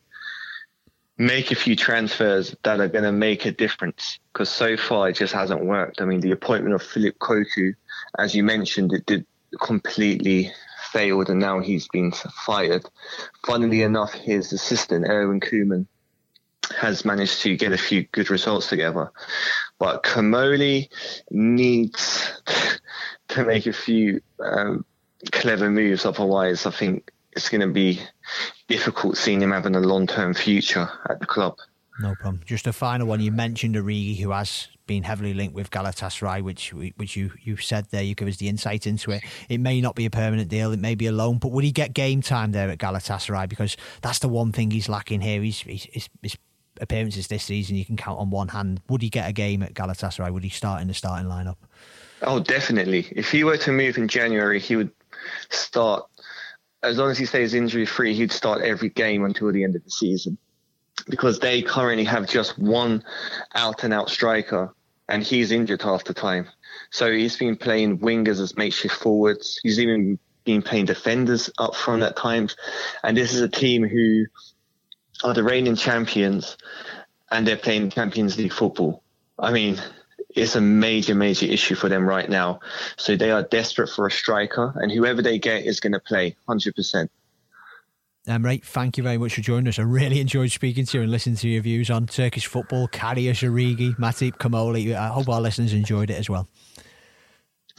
make 1.16 1.50
a 1.50 1.56
few 1.56 1.74
transfers 1.74 2.54
that 2.62 2.80
are 2.80 2.88
going 2.88 3.04
to 3.04 3.12
make 3.12 3.44
a 3.44 3.50
difference 3.50 4.20
because 4.32 4.48
so 4.48 4.76
far 4.76 5.08
it 5.08 5.14
just 5.14 5.34
hasn't 5.34 5.64
worked. 5.64 6.00
I 6.00 6.04
mean, 6.04 6.20
the 6.20 6.30
appointment 6.30 6.74
of 6.74 6.82
Philip 6.82 7.18
Cocu, 7.18 7.74
as 8.16 8.34
you 8.34 8.44
mentioned, 8.44 8.92
it 8.92 9.04
did 9.04 9.26
completely 9.60 10.52
failed 10.92 11.28
and 11.28 11.40
now 11.40 11.60
he's 11.60 11.88
been 11.88 12.12
fired. 12.12 12.84
Funnily 13.44 13.82
enough, 13.82 14.12
his 14.12 14.52
assistant, 14.52 15.06
Erwin 15.08 15.40
Koeman, 15.40 15.86
has 16.76 17.04
managed 17.04 17.42
to 17.42 17.56
get 17.56 17.72
a 17.72 17.78
few 17.78 18.04
good 18.12 18.30
results 18.30 18.68
together. 18.68 19.10
But 19.78 20.02
Comolli 20.02 20.88
needs 21.30 22.32
to 23.28 23.44
make 23.44 23.66
a 23.66 23.72
few 23.72 24.20
um, 24.38 24.84
clever 25.32 25.70
moves. 25.70 26.04
Otherwise, 26.04 26.66
I 26.66 26.70
think 26.70 27.10
it's 27.32 27.48
going 27.48 27.60
to 27.60 27.72
be 27.72 28.00
difficult 28.68 29.16
seeing 29.16 29.42
him 29.42 29.52
having 29.52 29.76
a 29.76 29.80
long 29.80 30.06
term 30.06 30.34
future 30.34 30.88
at 31.08 31.20
the 31.20 31.26
club. 31.26 31.56
No 32.00 32.14
problem. 32.14 32.42
Just 32.46 32.66
a 32.66 32.72
final 32.72 33.08
one. 33.08 33.20
You 33.20 33.32
mentioned 33.32 33.74
Origi, 33.74 34.20
who 34.20 34.30
has 34.30 34.68
been 34.86 35.02
heavily 35.02 35.34
linked 35.34 35.54
with 35.54 35.70
Galatasaray, 35.70 36.42
which 36.42 36.72
which 36.72 37.16
you, 37.16 37.32
you 37.42 37.56
said 37.56 37.86
there. 37.90 38.02
You 38.02 38.14
give 38.14 38.28
us 38.28 38.36
the 38.36 38.48
insight 38.48 38.86
into 38.86 39.10
it. 39.10 39.22
It 39.48 39.58
may 39.58 39.80
not 39.80 39.96
be 39.96 40.06
a 40.06 40.10
permanent 40.10 40.48
deal. 40.48 40.72
It 40.72 40.78
may 40.78 40.94
be 40.94 41.06
a 41.06 41.12
loan, 41.12 41.38
but 41.38 41.50
would 41.50 41.64
he 41.64 41.72
get 41.72 41.94
game 41.94 42.22
time 42.22 42.52
there 42.52 42.70
at 42.70 42.78
Galatasaray? 42.78 43.48
Because 43.48 43.76
that's 44.00 44.20
the 44.20 44.28
one 44.28 44.52
thing 44.52 44.70
he's 44.70 44.88
lacking 44.88 45.22
here. 45.22 45.42
He's, 45.42 45.60
he's, 45.60 46.08
he's 46.22 46.36
appearances 46.80 47.26
this 47.26 47.42
season 47.42 47.76
you 47.76 47.84
can 47.84 47.96
count 47.96 48.18
on 48.20 48.30
one 48.30 48.48
hand. 48.48 48.80
Would 48.88 49.02
he 49.02 49.10
get 49.10 49.28
a 49.28 49.32
game 49.32 49.62
at 49.62 49.74
Galatasaray? 49.74 50.32
Would 50.32 50.44
he 50.44 50.50
start 50.50 50.80
in 50.80 50.88
the 50.88 50.94
starting 50.94 51.28
lineup? 51.28 51.56
Oh, 52.22 52.40
definitely. 52.40 53.08
If 53.12 53.30
he 53.30 53.44
were 53.44 53.58
to 53.58 53.72
move 53.72 53.98
in 53.98 54.08
January, 54.08 54.60
he 54.60 54.76
would 54.76 54.90
start. 55.50 56.06
As 56.82 56.98
long 56.98 57.10
as 57.10 57.18
he 57.18 57.26
stays 57.26 57.54
injury 57.54 57.86
free, 57.86 58.14
he'd 58.14 58.32
start 58.32 58.62
every 58.62 58.88
game 58.88 59.24
until 59.24 59.52
the 59.52 59.64
end 59.64 59.76
of 59.76 59.84
the 59.84 59.90
season. 59.90 60.38
Because 61.08 61.38
they 61.38 61.62
currently 61.62 62.04
have 62.04 62.28
just 62.28 62.58
one 62.58 63.02
out 63.54 63.84
and 63.84 63.94
out 63.94 64.10
striker, 64.10 64.74
and 65.08 65.22
he's 65.22 65.52
injured 65.52 65.82
half 65.82 66.04
the 66.04 66.14
time. 66.14 66.48
So 66.90 67.10
he's 67.10 67.36
been 67.36 67.56
playing 67.56 67.98
wingers 67.98 68.40
as 68.40 68.56
makeshift 68.56 68.94
forwards. 68.94 69.58
He's 69.62 69.80
even 69.80 70.18
been 70.44 70.62
playing 70.62 70.86
defenders 70.86 71.50
up 71.58 71.74
front 71.74 72.02
at 72.02 72.16
times. 72.16 72.56
And 73.02 73.16
this 73.16 73.34
is 73.34 73.40
a 73.40 73.48
team 73.48 73.86
who 73.86 74.26
are 75.24 75.34
the 75.34 75.42
reigning 75.42 75.76
champions 75.76 76.56
and 77.30 77.46
they're 77.46 77.56
playing 77.56 77.90
Champions 77.90 78.38
League 78.38 78.52
football. 78.52 79.02
I 79.38 79.52
mean, 79.52 79.80
it's 80.38 80.56
a 80.56 80.60
major, 80.60 81.14
major 81.14 81.46
issue 81.46 81.74
for 81.74 81.88
them 81.88 82.06
right 82.06 82.28
now. 82.28 82.60
So 82.96 83.16
they 83.16 83.30
are 83.30 83.42
desperate 83.42 83.88
for 83.88 84.06
a 84.06 84.10
striker, 84.10 84.72
and 84.76 84.90
whoever 84.90 85.22
they 85.22 85.38
get 85.38 85.64
is 85.64 85.80
going 85.80 85.92
to 85.92 86.00
play 86.00 86.36
100%. 86.48 87.08
Um, 88.26 88.44
right, 88.44 88.62
thank 88.62 88.98
you 88.98 89.02
very 89.02 89.16
much 89.16 89.34
for 89.34 89.40
joining 89.40 89.68
us. 89.68 89.78
I 89.78 89.82
really 89.82 90.20
enjoyed 90.20 90.50
speaking 90.50 90.84
to 90.86 90.98
you 90.98 91.02
and 91.02 91.10
listening 91.10 91.36
to 91.36 91.48
your 91.48 91.62
views 91.62 91.90
on 91.90 92.06
Turkish 92.06 92.46
football, 92.46 92.86
Karius 92.88 93.42
Origi, 93.48 93.96
Matip 93.96 94.32
Comolli. 94.32 94.94
I 94.94 95.08
hope 95.08 95.28
our 95.28 95.40
listeners 95.40 95.72
enjoyed 95.72 96.10
it 96.10 96.18
as 96.18 96.28
well. 96.28 96.46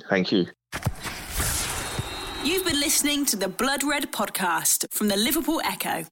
Thank 0.09 0.31
you. 0.31 0.47
You've 2.43 2.65
been 2.65 2.79
listening 2.79 3.25
to 3.25 3.35
the 3.35 3.47
Blood 3.47 3.83
Red 3.83 4.11
podcast 4.11 4.91
from 4.91 5.07
the 5.07 5.17
Liverpool 5.17 5.61
Echo. 5.63 6.05